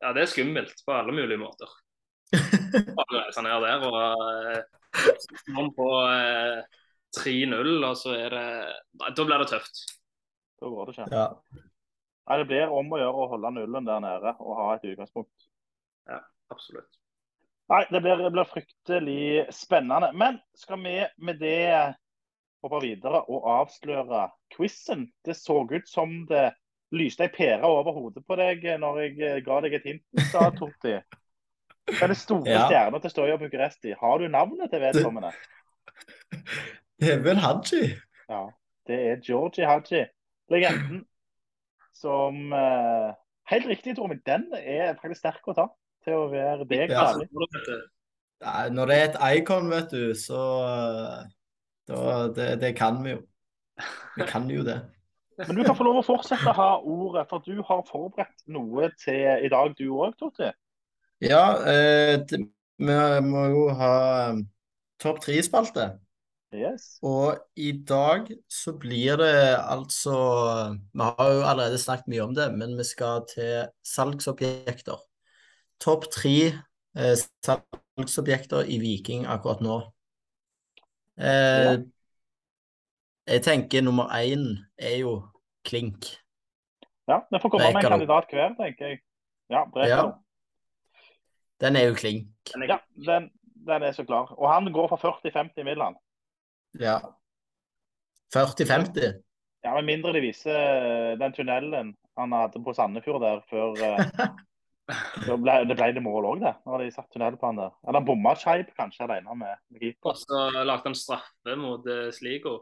Ja, 0.04 0.12
det 0.14 0.22
er 0.22 0.32
skummelt 0.32 0.84
på 0.86 0.94
alle 0.94 1.16
mulige 1.16 1.40
måter. 1.40 1.72
Bare 2.98 3.24
reise 3.24 3.44
ned 3.46 3.66
der 3.66 3.86
og 3.88 3.98
eh, 4.30 4.62
noen 5.56 5.70
på 5.76 5.88
eh, 6.12 6.82
3-0, 7.18 7.72
og 7.88 7.98
så 8.00 8.16
er 8.18 8.34
det 8.34 8.46
Da 9.00 9.26
blir 9.26 9.44
det 9.44 9.50
tøft. 9.52 9.84
Da 10.62 10.70
går 10.72 10.86
det 10.90 10.96
ikke. 10.98 11.08
Ja. 11.12 11.28
Nei, 12.30 12.38
det 12.40 12.48
blir 12.48 12.72
om 12.72 12.94
å 12.96 13.00
gjøre 13.02 13.24
å 13.26 13.30
holde 13.34 13.50
nullen 13.52 13.86
der 13.88 14.00
nede 14.04 14.32
og 14.40 14.54
ha 14.62 14.68
et 14.78 14.86
utgangspunkt. 14.94 15.50
Ja, 16.08 16.22
Absolutt. 16.54 16.88
Nei, 17.72 17.82
det 17.92 18.00
blir, 18.04 18.20
det 18.20 18.32
blir 18.36 18.48
fryktelig 18.48 19.46
spennende. 19.56 20.10
Men 20.20 20.40
skal 20.60 20.80
vi 20.84 20.98
med 21.24 21.40
det 21.40 21.96
hoppe 22.64 22.80
videre 22.84 23.24
og 23.32 23.48
avsløre 23.58 24.26
quizen? 24.56 25.10
Det 25.26 25.36
så 25.40 25.62
ut 25.72 25.88
som 25.90 26.22
det 26.30 26.50
lyste 26.96 27.26
ei 27.26 27.32
pære 27.34 27.66
over 27.68 27.96
hodet 27.96 28.24
på 28.28 28.36
deg 28.40 28.64
når 28.80 29.00
jeg 29.02 29.16
eh, 29.26 29.40
ga 29.44 29.60
deg 29.66 29.74
et 29.80 29.88
hint, 29.90 30.04
sa 30.32 30.48
Torti. 30.60 30.96
Den 32.00 32.16
store 32.16 32.52
Ja. 32.54 32.68
stjerna 32.70 33.00
til 33.04 33.12
Støya 33.12 33.36
Bucuresti. 33.42 33.96
Har 34.00 34.20
du 34.22 34.28
navnet 34.32 34.72
til 34.72 34.80
vedkommende? 34.84 35.34
Det 37.04 37.14
er 37.14 37.24
vel 37.24 37.40
Haji? 37.44 37.82
Ja, 38.30 38.44
det 38.88 39.00
er 39.10 39.16
Georgie 39.26 39.66
Haji, 39.68 40.06
legenden, 40.52 41.06
som 41.94 42.54
eh, 42.54 43.12
Helt 43.52 43.68
riktig, 43.68 43.96
Tormund. 43.96 44.22
Den 44.26 44.46
er 44.56 44.96
faktisk 45.02 45.20
sterk 45.20 45.48
å 45.52 45.56
ta 45.58 45.66
til 46.06 46.16
å 46.16 46.30
være 46.32 46.64
deg. 46.64 46.88
Ja. 46.88 47.10
særlig. 47.12 47.28
Nei, 48.44 48.70
Når 48.72 48.88
det 48.88 48.96
er 48.96 49.10
et 49.10 49.42
icon, 49.42 49.68
vet 49.72 49.92
du, 49.92 50.14
så 50.16 50.44
da, 51.92 51.98
det, 52.32 52.48
det 52.62 52.72
kan 52.80 53.02
vi 53.04 53.18
jo. 53.18 53.20
Vi 54.16 54.28
kan 54.30 54.48
jo 54.48 54.64
det. 54.64 54.80
Men 55.44 55.58
du 55.58 55.64
kan 55.66 55.76
få 55.76 55.84
lov 55.84 56.00
å 56.00 56.06
fortsette 56.08 56.54
å 56.54 56.56
ha 56.56 56.70
ordet, 56.80 57.26
for 57.28 57.44
du 57.44 57.60
har 57.68 57.84
forberedt 57.90 58.48
noe 58.48 58.92
til 59.02 59.44
i 59.44 59.52
dag, 59.52 59.76
du 59.76 59.90
òg, 59.92 60.16
Totti? 60.20 60.54
Ja, 61.24 61.44
eh, 61.68 62.16
det, 62.30 62.46
vi 62.78 62.98
må 63.28 63.46
jo 63.52 63.68
ha 63.80 63.94
um, 64.32 64.44
topp 65.02 65.24
tre-spalte. 65.26 65.90
Yes. 66.54 67.00
Og 67.02 67.40
i 67.58 67.72
dag 67.88 68.28
så 68.52 68.76
blir 68.78 69.18
det 69.18 69.58
altså 69.58 70.14
Vi 70.94 71.02
har 71.02 71.32
jo 71.34 71.42
allerede 71.50 71.80
snakket 71.82 72.12
mye 72.14 72.28
om 72.28 72.36
det, 72.38 72.52
men 72.54 72.78
vi 72.78 72.86
skal 72.86 73.26
til 73.32 73.66
salgsobjekter. 73.88 75.02
Topp 75.82 76.06
tre 76.14 76.38
eh, 76.98 77.16
salgsobjekter 77.46 78.70
i 78.70 78.78
Viking 78.84 79.26
akkurat 79.26 79.66
nå. 79.66 79.82
Eh, 81.18 81.64
Ja. 81.64 81.78
Jeg 83.24 83.40
tenker 83.44 83.82
nummer 83.82 84.12
én 84.12 84.66
er 84.78 84.98
jo 85.00 85.22
Klink. 85.64 86.10
Ja, 87.08 87.22
vi 87.32 87.40
får 87.40 87.50
komme 87.50 87.70
med 87.72 87.84
en 87.86 87.92
kandidat 87.92 88.28
hver, 88.32 88.56
tenker 88.58 88.88
jeg. 88.88 89.00
Ja, 89.50 89.64
Ja, 89.88 90.12
den 91.62 91.76
er 91.76 91.88
jo 91.88 91.94
klink. 91.96 92.52
Ja, 92.68 92.78
den, 93.08 93.30
den 93.68 93.84
er 93.84 93.92
så 93.92 94.04
klar. 94.04 94.34
Og 94.36 94.50
han 94.54 94.68
går 94.74 94.88
for 94.92 94.98
40-50 94.98 95.64
Milan. 95.64 95.96
Ja. 96.80 96.98
40-50. 98.34 99.20
Ja, 99.64 99.74
Med 99.78 99.86
mindre 99.88 100.12
de 100.16 100.22
viser 100.24 100.56
eh, 100.58 101.12
den 101.22 101.34
tunnelen 101.36 101.94
han 102.18 102.34
hadde 102.36 102.60
på 102.64 102.74
Sandefjord 102.78 103.22
der 103.24 103.40
før 103.50 103.78
Så 105.24 105.38
ble, 105.40 105.54
Det 105.70 105.78
ble 105.80 105.88
det 105.96 106.02
mål 106.04 106.26
òg, 106.28 106.42
det. 106.44 106.52
Når 106.68 106.82
de 106.84 106.90
satt 106.92 107.08
tunnel 107.14 107.38
på 107.40 107.48
han 107.48 107.62
der. 107.62 107.72
Eller 107.88 108.02
han 108.02 108.08
bomma 108.10 108.34
skeip 108.36 108.74
kanskje 108.76 109.06
alene 109.06 109.36
med, 109.40 109.62
med 109.72 109.80
keeper. 109.86 110.12
Og 110.12 110.20
så 110.20 110.42
lagde 110.68 110.90
han 110.90 110.98
straffe 111.00 111.56
mot 111.58 111.88
eh, 111.88 112.10
Sligo. 112.12 112.58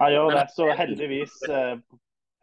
Han 0.00 0.10
gjør 0.14 0.30
det. 0.34 0.46
Så 0.56 0.70
heldigvis 0.78 1.34
eh, 1.50 1.76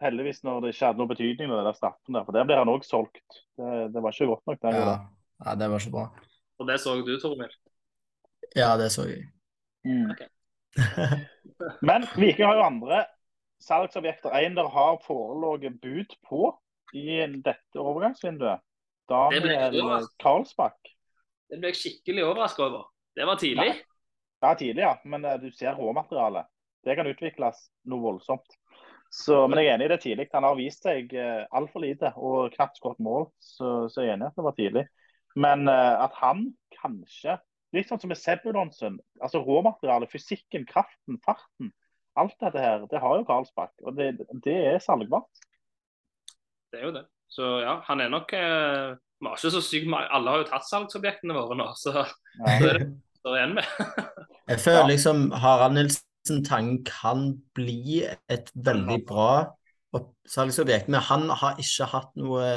heldigvis 0.02 0.44
når 0.46 0.62
det 0.64 0.72
ikke 0.76 0.88
hadde 0.92 1.02
noe 1.02 1.12
betydning 1.12 1.50
med 1.50 1.58
den 1.60 1.68
der 1.72 1.78
straffen 1.78 2.16
der. 2.18 2.24
For 2.28 2.38
der 2.38 2.46
blir 2.50 2.62
han 2.62 2.72
òg 2.72 2.86
solgt. 2.88 3.26
Det, 3.58 3.72
det 3.94 4.02
var 4.06 4.16
ikke 4.16 4.30
godt 4.36 4.46
nok. 4.52 4.62
den 4.62 4.78
Ja. 4.78 4.86
gangen. 4.86 5.10
ja, 5.46 5.56
det 5.60 5.70
var 5.74 5.84
ikke 5.84 5.96
bra. 5.98 6.06
Og 6.62 6.70
det 6.70 6.78
så 6.82 6.96
du, 7.02 7.14
Tormil. 7.22 7.54
Ja, 8.56 8.76
det 8.78 8.90
så 8.94 9.08
jeg. 9.10 9.28
Mm. 9.88 10.12
Okay. 10.12 10.28
Men 11.88 12.08
Viking 12.16 12.46
har 12.48 12.58
jo 12.60 12.68
andre 12.68 13.06
salgsobjekter. 13.64 14.34
En 14.36 14.58
der 14.58 14.70
har 14.70 15.00
foreligget 15.06 15.82
bud 15.82 16.16
på 16.30 16.50
i 16.94 17.22
dette 17.46 17.80
overgangsvinduet. 17.80 18.64
Daniel. 19.10 20.08
Karlsbakk. 20.22 20.80
Det 21.52 21.60
ble 21.60 21.72
jeg 21.72 21.80
skikkelig 21.80 22.26
overraska 22.26 22.64
over. 22.68 22.88
Det 23.16 23.28
var 23.28 23.40
tidlig. 23.40 23.68
Ja. 23.74 23.80
Det 24.42 24.50
er 24.50 24.60
tidlig, 24.60 24.82
ja. 24.82 24.94
Men 25.06 25.26
uh, 25.28 25.36
du 25.42 25.52
ser 25.54 25.76
råmaterialet. 25.78 26.48
Det 26.86 26.96
kan 26.98 27.08
utvikles 27.08 27.60
noe 27.92 28.02
voldsomt. 28.02 28.58
Så, 29.12 29.44
men 29.52 29.60
jeg 29.60 29.68
er 29.68 29.76
enig 29.76 29.90
i 29.90 29.92
det 29.92 30.00
tidlig. 30.06 30.28
Han 30.32 30.48
har 30.48 30.58
vist 30.58 30.88
seg 30.88 31.12
uh, 31.14 31.44
altfor 31.52 31.84
lite 31.84 32.14
og 32.16 32.56
knapt 32.56 32.80
skåret 32.80 33.04
mål. 33.04 33.28
Så, 33.44 33.92
så 33.92 34.06
jeg 34.06 34.14
er 34.14 34.18
enig 34.18 34.30
i 34.30 34.32
at 34.32 34.40
det 34.40 34.48
var 34.48 34.58
tidlig. 34.58 34.86
Men 35.36 35.68
uh, 35.70 36.06
at 36.08 36.16
han 36.24 36.48
kanskje 36.80 37.38
Litt 37.76 37.88
sånn 37.88 38.02
som 38.02 38.12
med 38.12 38.20
Sebulonsen. 38.20 38.98
Altså 39.24 39.42
råmaterialet, 39.46 40.12
fysikken, 40.12 40.66
kraften, 40.68 41.20
farten. 41.26 41.72
Alt 42.20 42.36
dette 42.44 42.60
her, 42.60 42.84
det 42.92 43.00
har 43.00 43.20
jo 43.20 43.28
Karlsbakk. 43.28 43.72
Og 43.86 43.96
det, 43.96 44.12
det 44.44 44.58
er 44.74 44.82
salgbart. 44.84 45.46
Det 46.72 46.82
er 46.82 46.90
jo 46.90 46.96
det. 46.98 47.06
Så 47.32 47.48
ja, 47.64 47.78
han 47.88 48.04
er 48.04 48.12
nok 48.12 48.34
eh, 48.36 48.92
Vi 49.22 49.28
har 49.28 49.38
ikke 49.38 49.52
så 49.54 49.62
sykt 49.64 49.88
mange 49.88 50.10
Alle 50.12 50.34
har 50.34 50.42
jo 50.42 50.48
tatt 50.50 50.66
salgsobjektene 50.68 51.36
våre 51.38 51.56
nå, 51.56 51.70
så 51.80 51.94
så 51.94 52.04
er 52.44 52.80
det 52.82 52.88
står 53.22 53.38
igjen 53.38 53.56
med. 53.56 53.70
Jeg 54.52 54.60
føler 54.60 54.90
liksom 54.90 55.26
Harald 55.40 55.78
Nilsen 55.78 56.44
Tang 56.44 56.74
kan 56.88 57.28
bli 57.56 58.02
et 58.04 58.52
veldig 58.56 59.00
bra 59.08 59.32
salgsobjekt, 60.32 60.90
men 60.92 61.04
han 61.04 61.30
har 61.42 61.60
ikke 61.62 61.88
hatt 61.92 62.12
noe 62.20 62.48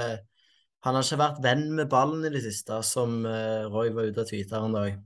Han 0.85 0.99
har 0.99 1.07
ikke 1.07 1.21
vært 1.21 1.43
venn 1.45 1.69
med 1.79 1.89
ballen 1.93 2.27
i 2.29 2.33
det 2.33 2.43
siste, 2.45 2.81
som 2.85 3.23
eh, 3.29 3.65
Roy 3.73 3.93
var 3.97 4.11
ute 4.11 4.25
og 4.25 4.29
tweeta 4.29 4.61
en 4.61 4.77
dag. 4.77 4.99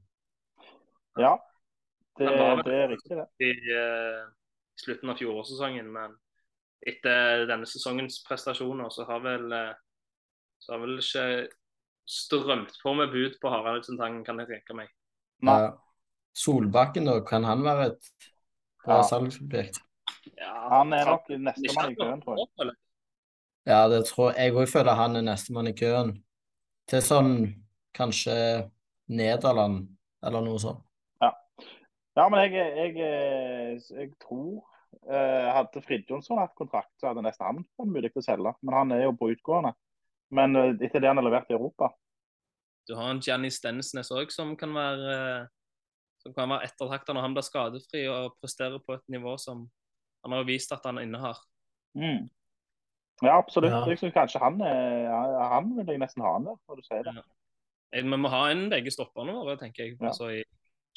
ja. 1.19 1.37
Det, 2.19 2.27
det 2.67 2.75
er 2.75 2.89
riktig, 2.91 3.15
det. 3.15 3.27
i 3.47 3.51
uh, 3.79 4.25
slutten 4.75 5.13
av 5.13 5.21
fjorårssesongen. 5.21 5.87
Men 5.95 6.17
etter 6.83 7.45
denne 7.47 7.69
sesongens 7.71 8.17
prestasjoner 8.27 8.91
så 8.91 9.07
har 9.07 9.23
vel 9.23 9.53
eh, 9.55 9.77
så 10.59 10.75
har 10.75 10.83
vel 10.83 10.99
ikke 10.99 11.27
strømt 12.09 12.75
på 12.83 12.95
med 12.99 13.13
bud 13.13 13.37
på 13.43 13.53
Harald 13.53 13.87
Tangen, 13.87 14.25
kan 14.27 14.41
jeg 14.43 14.51
tenke 14.51 14.77
meg. 14.81 14.91
Nei. 15.47 15.61
Ja. 15.63 15.77
Solbakken, 16.39 17.07
da, 17.09 17.21
kan 17.27 17.47
han 17.47 17.63
være 17.67 17.93
et 17.93 18.11
bra 18.85 18.99
Ja. 18.99 19.07
salgsobjekt? 19.07 19.79
Ja, 20.39 20.69
Han 20.71 20.93
er 20.93 21.05
nok 21.07 21.29
nestemann 21.29 21.93
i 21.93 21.97
køen, 21.99 22.23
tror 22.23 22.39
jeg. 22.39 22.75
Ja, 23.69 23.83
det 23.93 24.07
tror 24.09 24.33
jeg 24.33 24.55
òg 24.57 24.69
føler 24.71 24.97
han 24.97 25.19
er 25.19 25.27
nestemann 25.27 25.69
i 25.69 25.77
køen. 25.77 26.15
Til 26.89 27.03
sånn 27.05 27.33
kanskje 27.97 28.35
Nederland, 29.13 29.91
eller 30.25 30.45
noe 30.45 30.61
sånt. 30.63 30.85
Ja, 32.19 32.25
men 32.27 32.41
jeg, 32.49 32.55
jeg, 32.57 32.95
jeg, 33.93 34.09
tror 34.23 34.65
eh, 35.07 35.49
Hadde 35.55 35.83
Fridtjonsson 35.85 36.41
hatt 36.41 36.57
kontrakt, 36.59 36.91
så 36.99 37.13
hadde 37.13 37.23
nesten 37.23 37.47
han 37.47 37.61
vært 37.79 37.93
mulig 37.93 38.11
å 38.19 38.25
selge. 38.25 38.55
Men 38.65 38.75
han 38.75 38.95
er 38.97 39.05
jo 39.05 39.13
på 39.21 39.31
utgående. 39.35 39.75
Men 40.35 40.59
eh, 40.59 40.73
etter 40.89 41.05
det 41.05 41.13
han 41.13 41.21
har 41.21 41.27
levert 41.29 41.53
i 41.53 41.57
Europa 41.57 41.93
Du 42.89 42.97
har 42.99 43.13
en 43.13 43.23
Gianni 43.25 43.53
Stensnes 43.55 44.11
òg 44.13 44.33
som 44.35 44.57
kan 44.59 44.75
være 44.75 45.15
eh, 45.15 45.47
som 46.25 46.35
kan 46.35 46.51
være 46.51 46.67
ettertrakta 46.67 47.15
når 47.15 47.25
han 47.25 47.37
blir 47.37 47.47
skadefri 47.47 48.03
og 48.11 48.35
presterer 48.43 48.83
på 48.83 48.97
et 48.97 49.05
nivå 49.13 49.37
som 49.39 49.69
han 50.25 50.35
har 50.35 50.49
vist 50.49 50.73
at 50.75 50.85
han 50.89 50.99
innehar. 50.99 51.39
mm. 51.95 52.27
Ja, 53.23 53.39
absolutt. 53.39 53.73
Ja. 53.73 53.85
Jeg 53.91 53.99
synes 53.99 54.15
kanskje 54.15 54.39
han 54.43 54.61
er, 54.63 55.09
Han 55.53 55.73
vil 55.77 55.87
jeg 55.87 55.99
nesten 55.99 56.23
ha 56.23 56.33
han 56.37 56.45
der, 56.47 56.57
når 56.69 56.77
du 56.77 56.83
sier 56.87 57.03
det. 57.03 57.17
Eh, 57.93 58.03
Vi 58.03 58.17
må 58.17 58.29
ha 58.31 58.51
en 58.53 58.69
begge 58.71 58.91
stopperne 58.95 59.33
våre, 59.35 59.57
tenker 59.59 59.85
jeg. 59.85 59.97
Ja. 60.01 60.07
Altså 60.13 60.29
i 60.31 60.45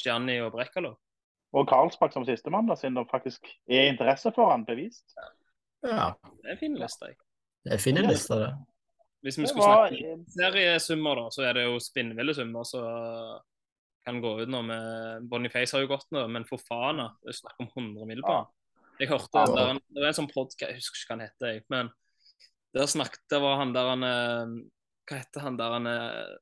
Gianni 0.03 0.39
og 0.41 0.51
Brekkalo. 0.53 0.95
Og 1.53 1.67
Karlsbakk 1.67 2.13
som 2.13 2.25
sistemann, 2.25 2.69
siden 2.77 2.95
det 2.95 3.07
faktisk 3.11 3.45
er 3.69 3.89
interesse 3.91 4.31
for 4.35 4.51
han 4.51 4.65
bevist. 4.65 5.15
Ja. 5.83 6.13
Det 6.23 6.45
er 6.45 6.51
en 6.51 6.57
fin 6.61 6.75
liste. 6.79 7.05
jeg. 7.07 7.15
Det 7.65 7.73
er 7.73 7.77
fin 7.77 7.95
liste, 7.95 8.35
det. 8.39 8.51
Hvis 9.21 9.37
vi 9.37 9.47
skulle 9.47 9.65
var 9.67 9.89
snakke 9.89 10.25
seriesummer, 10.33 11.15
da, 11.15 11.25
så 11.29 11.43
er 11.45 11.53
det 11.53 11.65
jo 11.65 11.79
spinnville 11.79 12.33
summer 12.33 12.63
som 12.65 13.41
kan 14.05 14.17
gå 14.21 14.31
ut 14.41 14.49
nå 14.49 14.61
med 14.65 15.27
Boniface 15.29 15.75
har 15.75 15.83
jo 15.83 15.91
gått 15.91 16.07
nå, 16.11 16.23
men 16.27 16.45
for 16.49 16.57
faen, 16.57 16.97
det 17.21 17.29
er 17.29 17.37
snakk 17.37 17.59
om 17.61 17.67
100 17.75 18.05
mill. 18.09 18.21
på 18.25 18.33
han. 18.33 18.45
Jeg 18.99 19.09
hørte 19.09 19.29
Ja. 19.37 19.45
det, 19.45 19.67
han- 19.67 19.81
Det 19.93 20.01
var 20.01 20.07
en 20.07 20.13
sånn 20.13 20.31
podkast, 20.33 20.59
jeg 20.69 20.75
husker 20.75 20.97
ikke 20.97 21.07
hva 21.09 21.19
han 21.19 21.27
heter, 21.27 21.61
men 21.69 21.91
der 22.75 22.87
snakket 22.87 23.23
det 23.29 23.41
var 23.43 23.59
han 23.59 23.73
der 23.75 23.89
han 23.91 24.07
eh, 24.07 24.53
Hva 25.09 25.19
heter 25.19 25.43
han 25.43 25.57
der 25.59 25.75
han 25.75 25.89
eh, 25.91 26.33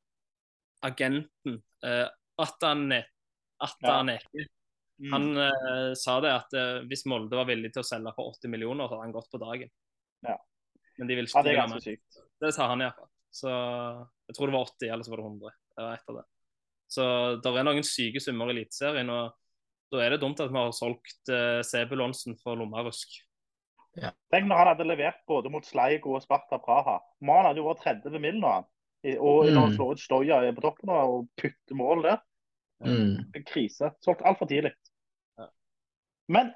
agenten? 0.86 1.58
Uh, 1.84 2.08
Ataneke. 2.40 3.10
Mm. 5.00 5.14
Han 5.14 5.38
uh, 5.38 5.94
sa 5.96 6.20
det 6.24 6.32
at 6.32 6.56
uh, 6.56 6.80
hvis 6.88 7.06
Molde 7.08 7.36
var 7.36 7.48
villig 7.48 7.72
til 7.74 7.84
å 7.84 7.88
selge 7.88 8.14
for 8.16 8.32
80 8.36 8.52
millioner, 8.52 8.88
så 8.88 8.96
hadde 8.96 9.08
han 9.08 9.16
gått 9.16 9.32
på 9.32 9.40
dagen. 9.42 9.72
Ja. 10.28 10.36
Men 11.00 11.10
de 11.10 11.20
vil 11.20 11.30
Ja, 11.32 11.44
det 11.44 11.54
er 11.54 11.62
ganske 11.62 11.82
sykt. 11.84 12.20
Det 12.40 12.52
sa 12.56 12.68
han 12.72 12.84
iallfall. 12.84 13.10
Så 13.32 13.52
jeg 13.52 14.36
tror 14.36 14.50
det 14.50 14.56
var 14.56 14.72
80, 14.72 14.94
eller 14.94 15.08
så 15.08 15.14
var 15.14 15.22
det 15.22 15.30
100. 15.30 15.56
Det 15.76 15.86
var 15.86 15.98
et 15.98 16.12
av 16.12 16.20
det. 16.20 16.26
Så 16.90 17.06
det 17.44 17.54
er 17.54 17.68
noen 17.68 17.86
syke 17.86 18.22
summer 18.24 18.50
i 18.50 18.56
Eliteserien, 18.58 19.12
og 19.14 19.94
da 19.94 20.04
er 20.04 20.16
det 20.16 20.22
dumt 20.24 20.42
at 20.44 20.52
vi 20.52 20.60
har 20.60 20.76
solgt 20.76 21.32
uh, 21.32 21.60
Sebulonsen 21.66 22.36
for 22.42 22.60
lommerusk. 22.60 23.20
Tenk 24.32 24.48
når 24.48 24.56
han 24.62 24.68
hadde 24.68 24.88
levert 24.88 25.20
både 25.28 25.50
mot 25.52 25.66
Sleigo 25.66 26.14
og 26.16 26.22
Sparta 26.24 26.58
Praha. 26.58 27.00
Man 27.22 27.46
hadde 27.46 27.62
jo 27.62 27.68
vært 27.70 27.84
30 28.04 28.20
mil 28.20 28.40
nå. 28.40 28.54
Og 29.20 29.46
når 29.48 29.60
han 29.60 29.70
Mm. 29.70 29.76
slår 29.76 29.92
ut 29.92 30.00
Stoja 30.00 30.52
på 30.56 30.62
toppen 30.62 30.90
og 30.90 31.28
putter 31.38 31.76
mål 31.76 32.04
der. 32.04 32.18
Mm. 32.84 33.44
Krise. 33.46 33.92
Solgt 34.02 34.22
altfor 34.26 34.46
tidlig. 34.48 34.72
Men 36.28 36.54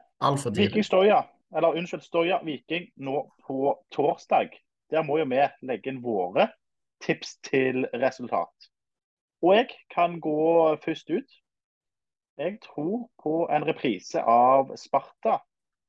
tidlig. 0.51 0.69
Viking 0.69 0.83
Stoja, 0.83 1.21
eller 1.55 1.75
unnskyld, 1.75 2.01
Stoja 2.03 2.39
Viking 2.43 2.91
nå 2.97 3.31
på 3.47 3.73
torsdag. 3.91 4.49
Der 4.91 5.01
må 5.03 5.17
jo 5.17 5.25
vi 5.25 5.41
legge 5.65 5.87
inn 5.89 6.01
våre 6.03 6.49
tips 7.01 7.37
til 7.43 7.87
resultat. 7.93 8.69
Og 9.41 9.55
jeg 9.55 9.69
kan 9.89 10.19
gå 10.21 10.75
først 10.83 11.09
ut. 11.09 11.31
Jeg 12.37 12.59
tror 12.61 13.09
på 13.23 13.47
en 13.51 13.65
reprise 13.67 14.21
av 14.21 14.75
Sparta 14.77 15.39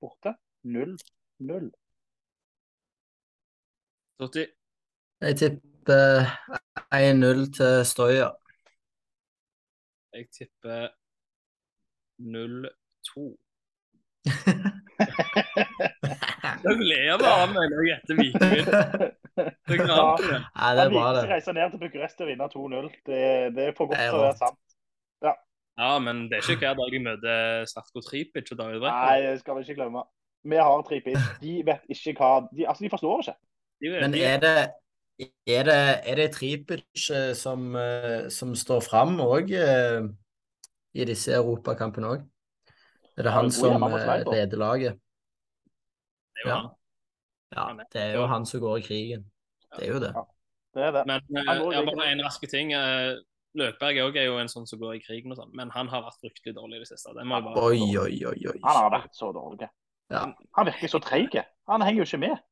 borte. 0.01 0.35
0-0. 1.41 1.71
Totti, 4.21 4.45
Jeg 5.21 5.37
tipper 5.37 6.27
1-0 6.95 7.47
til 7.57 7.85
Stoya. 7.87 8.29
jeg 10.15 10.27
tipper 10.31 10.89
0-2. 12.21 13.37
Du 16.65 16.71
ler 16.91 17.19
bare 17.19 17.43
av 17.43 17.51
meg 17.53 17.67
når 17.73 17.81
jeg 17.83 17.89
gjetter 17.91 18.15
er 18.21 19.89
Ja. 19.91 20.05
det. 20.21 20.39
Nei, 20.55 20.71
det 20.79 20.85
er 20.85 20.91
bra, 20.95 21.09
det. 21.17 21.25
reiser 21.33 21.53
ned 21.57 21.71
til 21.75 21.81
Bucuresti 21.83 22.23
og 22.23 22.29
vinne 22.31 22.47
2-0. 22.53 22.89
Det, 23.09 23.21
det 23.57 23.65
er 23.69 23.73
for 23.77 23.91
godt 23.91 23.99
Det 23.99 24.07
til 24.13 24.21
å 24.21 24.25
være 24.29 24.39
sant. 24.39 24.61
Ja, 25.75 25.91
men 25.99 26.29
det 26.31 26.37
er 26.39 26.43
ikke 26.55 26.61
hver 26.63 26.77
dag 26.79 26.93
jeg 26.95 27.03
møter 27.03 27.65
Slatko 27.67 27.99
Tripic 28.07 28.53
og 28.55 28.59
David 28.61 28.79
Brekk. 28.85 28.95
Nei, 28.95 29.17
det 29.27 29.41
skal 29.41 29.57
vi 29.59 29.65
ikke 29.67 29.75
glemme. 29.81 30.05
Vi 30.45 30.61
har 30.61 30.83
tre 30.87 31.01
pils. 31.05 31.29
De 31.41 31.55
vet 31.67 31.87
ikke 31.89 32.15
hva 32.19 32.33
de, 32.51 32.67
Altså, 32.69 32.85
de 32.85 32.91
forstår 32.93 33.23
ikke. 33.25 33.37
De 33.81 33.93
Men 33.95 34.15
er 34.15 34.41
det 34.43 34.57
er 35.47 35.67
det, 35.69 35.81
er 36.11 36.19
det 36.19 36.31
Tripic 36.35 37.11
eh, 37.15 37.33
som, 37.39 37.69
eh, 37.79 38.29
som 38.35 38.55
står 38.59 38.81
fram 38.83 39.21
òg 39.23 39.53
i 40.95 41.05
disse 41.07 41.35
europakampene 41.35 42.11
òg? 42.17 42.25
Er 43.17 43.29
det 43.29 43.35
han 43.35 43.51
som 43.55 43.83
eh, 43.83 44.25
leder 44.27 44.59
laget? 44.59 44.99
det 46.35 46.43
er 46.43 46.49
jo 46.49 46.51
Ja. 46.51 46.57
han. 46.57 46.71
Ja, 47.55 47.85
det 47.93 48.01
er 48.03 48.15
jo 48.15 48.27
han 48.27 48.47
som 48.47 48.61
går 48.61 48.77
i 48.79 48.83
krigen. 48.83 49.31
Det 49.77 49.89
er 49.89 49.93
jo 49.93 50.01
det. 50.03 50.15
Det 50.75 50.83
er 50.83 50.91
det. 50.93 51.05
Men 51.07 51.21
eh, 51.39 51.55
like 51.55 51.97
bare 51.97 52.13
en 52.13 52.25
raske 52.25 52.47
ting. 52.47 52.73
eh, 52.73 53.15
Løkberg 53.55 53.97
er 53.97 54.17
er 54.19 54.25
jo 54.27 54.39
en 54.39 54.49
sånn 54.49 54.67
som 54.67 54.81
går 54.81 54.97
i 54.97 54.99
krigen 54.99 55.31
og 55.31 55.39
sånn, 55.39 55.53
men 55.55 55.71
han 55.71 55.87
har 55.89 56.03
vært 56.03 56.19
fryktelig 56.25 56.57
dårlig 56.57 56.77
i 56.77 56.83
det 56.83 56.89
siste. 56.89 57.15
Det 57.15 57.23
må 57.23 57.37
jeg 57.39 57.45
bare 57.45 57.63
Oi, 57.63 57.97
oi, 57.97 58.27
oi, 58.27 58.47
oi. 58.51 58.59
Han 58.65 58.77
har 58.81 58.91
vært 58.91 59.15
så 59.15 59.31
dårlig. 59.33 59.69
Ja. 60.13 60.27
Han 60.59 60.69
virker 60.69 60.91
så 60.93 61.01
treig. 61.03 61.37
Han 61.71 61.83
henger 61.85 62.03
jo 62.03 62.09
ikke 62.09 62.23
med. 62.27 62.43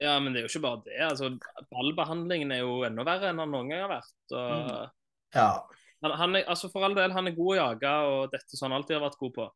Ja, 0.00 0.14
men 0.22 0.32
det 0.32 0.40
er 0.40 0.46
jo 0.46 0.50
ikke 0.52 0.62
bare 0.64 0.82
det. 0.86 0.96
altså 1.04 1.28
Ballbehandlingen 1.72 2.52
er 2.54 2.62
jo 2.62 2.78
enda 2.86 3.04
verre 3.04 3.28
enn 3.32 3.42
han 3.42 3.50
noen 3.52 3.68
gang 3.72 3.82
har 3.84 3.92
vært. 3.98 4.14
og 4.32 4.50
Mm. 4.70 4.90
Ja. 5.36 5.48
han, 6.02 6.14
han 6.18 6.36
er, 6.36 6.46
altså 6.50 6.70
For 6.72 6.82
all 6.82 6.94
del, 6.96 7.12
han 7.14 7.28
er 7.28 7.36
god 7.36 7.50
å 7.52 7.58
jage, 7.58 7.90
og 8.10 8.32
dette 8.32 8.56
som 8.56 8.70
han 8.70 8.78
alltid 8.80 8.96
har 8.96 9.04
vært 9.04 9.18
god 9.20 9.34
på. 9.36 9.48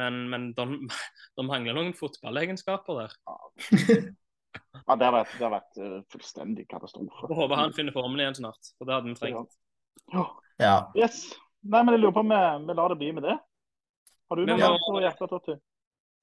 Men, 0.00 0.22
men 0.32 0.48
de, 0.56 0.64
de 1.36 1.44
mangler 1.46 1.76
noen 1.76 1.92
fotballegenskaper 1.94 3.02
der. 3.02 3.16
Ja, 4.86 4.96
det 4.96 5.06
har 5.06 5.14
vært, 5.14 5.34
det 5.36 5.44
har 5.46 5.52
vært 5.52 5.78
eh, 5.80 5.98
fullstendig 6.12 6.64
katastrofe. 6.68 7.26
Jeg 7.28 7.36
håper 7.38 7.60
han 7.60 7.76
finner 7.76 7.94
formen 7.94 8.20
igjen 8.20 8.34
snart, 8.40 8.72
for 8.78 8.88
det 8.88 8.96
hadde 8.96 9.12
vi 9.12 9.18
trengt. 9.20 9.54
Ja. 10.12 10.24
ja. 10.60 10.74
Yes. 10.98 11.26
Nei, 11.62 11.84
men 11.84 11.94
jeg 11.94 12.02
lurer 12.02 12.16
på 12.16 12.24
om 12.24 12.32
vi, 12.32 12.40
vi 12.66 12.76
lar 12.80 12.92
det 12.92 12.98
bli 13.00 13.12
med 13.16 13.28
det. 13.28 13.36
Har 14.32 14.40
du 14.40 14.42
noe 14.48 14.56
annet 14.66 14.88
på 14.88 15.02
hjertet, 15.04 15.30
Totti? 15.30 15.54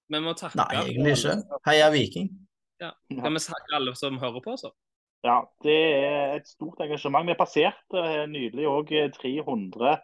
Vi 0.10 0.22
må 0.24 0.34
takke 0.38 0.58
Nei, 0.58 0.84
egentlig 0.84 1.15
ikke. 1.17 1.60
Heia 1.67 1.89
Viking. 1.93 2.30
Ja. 2.82 2.93
Kan 3.13 3.36
vi 3.36 3.41
takke 3.43 3.76
alle 3.78 3.95
som 4.00 4.17
hører 4.22 4.41
på, 4.43 4.56
så? 4.58 4.72
Ja, 5.26 5.41
det 5.65 5.80
er 6.00 6.38
et 6.38 6.48
stort 6.48 6.80
engasjement. 6.82 7.28
Vi 7.28 7.36
passerte 7.38 8.00
eh, 8.00 8.24
nydelig 8.32 8.69
òg 8.72 8.93
300 9.19 9.98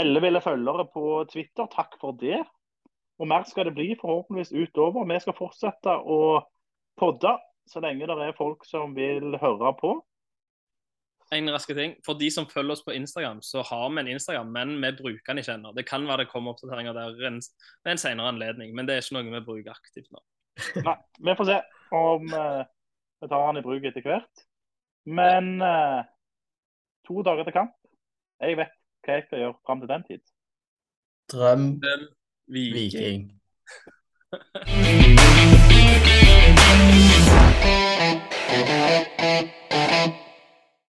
elleville 0.00 0.40
følgere 0.42 0.86
på 0.94 1.04
Twitter. 1.30 1.68
Takk 1.70 1.98
for 2.00 2.16
det. 2.18 2.40
Og 3.20 3.28
mer 3.28 3.44
skal 3.46 3.68
det 3.68 3.76
bli 3.76 3.92
forhåpentligvis 4.00 4.54
utover. 4.56 5.04
Vi 5.04 5.20
skal 5.20 5.36
fortsette 5.36 5.92
å 5.92 6.40
podde 7.00 7.36
så 7.70 7.82
lenge 7.84 8.08
det 8.08 8.16
er 8.24 8.38
folk 8.38 8.64
som 8.66 8.96
vil 8.96 9.36
høre 9.38 9.74
på 9.78 9.92
en 11.32 11.50
raske 11.54 11.74
ting. 11.74 11.94
For 12.06 12.18
de 12.18 12.30
som 12.32 12.46
følger 12.50 12.74
oss 12.74 12.84
på 12.86 12.94
Instagram, 12.96 13.42
så 13.42 13.62
har 13.66 13.86
vi 13.90 14.00
en 14.02 14.12
Instagram, 14.14 14.50
men 14.54 14.68
vi 14.82 14.90
bruker 14.98 15.26
den 15.28 15.38
ikke 15.42 15.54
ennå. 15.54 15.72
Det 15.76 15.86
kan 15.88 16.06
være 16.08 16.24
det 16.24 16.30
kommer 16.32 16.54
oppdateringer 16.54 16.92
der 16.96 17.16
ved 17.18 17.26
en, 17.30 17.40
en 17.92 17.98
senere 17.98 18.28
anledning, 18.32 18.74
men 18.74 18.88
det 18.88 18.94
er 18.94 19.04
ikke 19.04 19.16
noe 19.18 19.34
vi 19.34 19.46
bruker 19.46 19.72
aktivt 19.74 20.10
nå. 20.10 20.20
Nei, 20.88 20.96
vi 21.24 21.36
får 21.38 21.46
se 21.48 21.58
om 21.96 22.22
uh, 22.34 22.62
vi 23.22 23.26
tar 23.30 23.46
den 23.46 23.60
i 23.60 23.66
bruk 23.66 23.84
etter 23.88 24.06
hvert. 24.06 24.36
Men 25.06 25.44
uh, 25.62 26.00
to 27.08 27.22
dager 27.26 27.44
til 27.46 27.56
kamp. 27.56 27.74
Jeg 28.40 28.56
vet 28.60 28.72
hva 29.04 29.12
jeg 29.16 29.24
skal 29.28 29.38
gjøre 29.44 29.60
fram 29.66 29.80
til 29.82 29.92
den 29.92 30.02
tid. 30.08 30.22
Drøm 31.30 31.64
Viking. 32.50 32.74
Viking. 32.74 33.22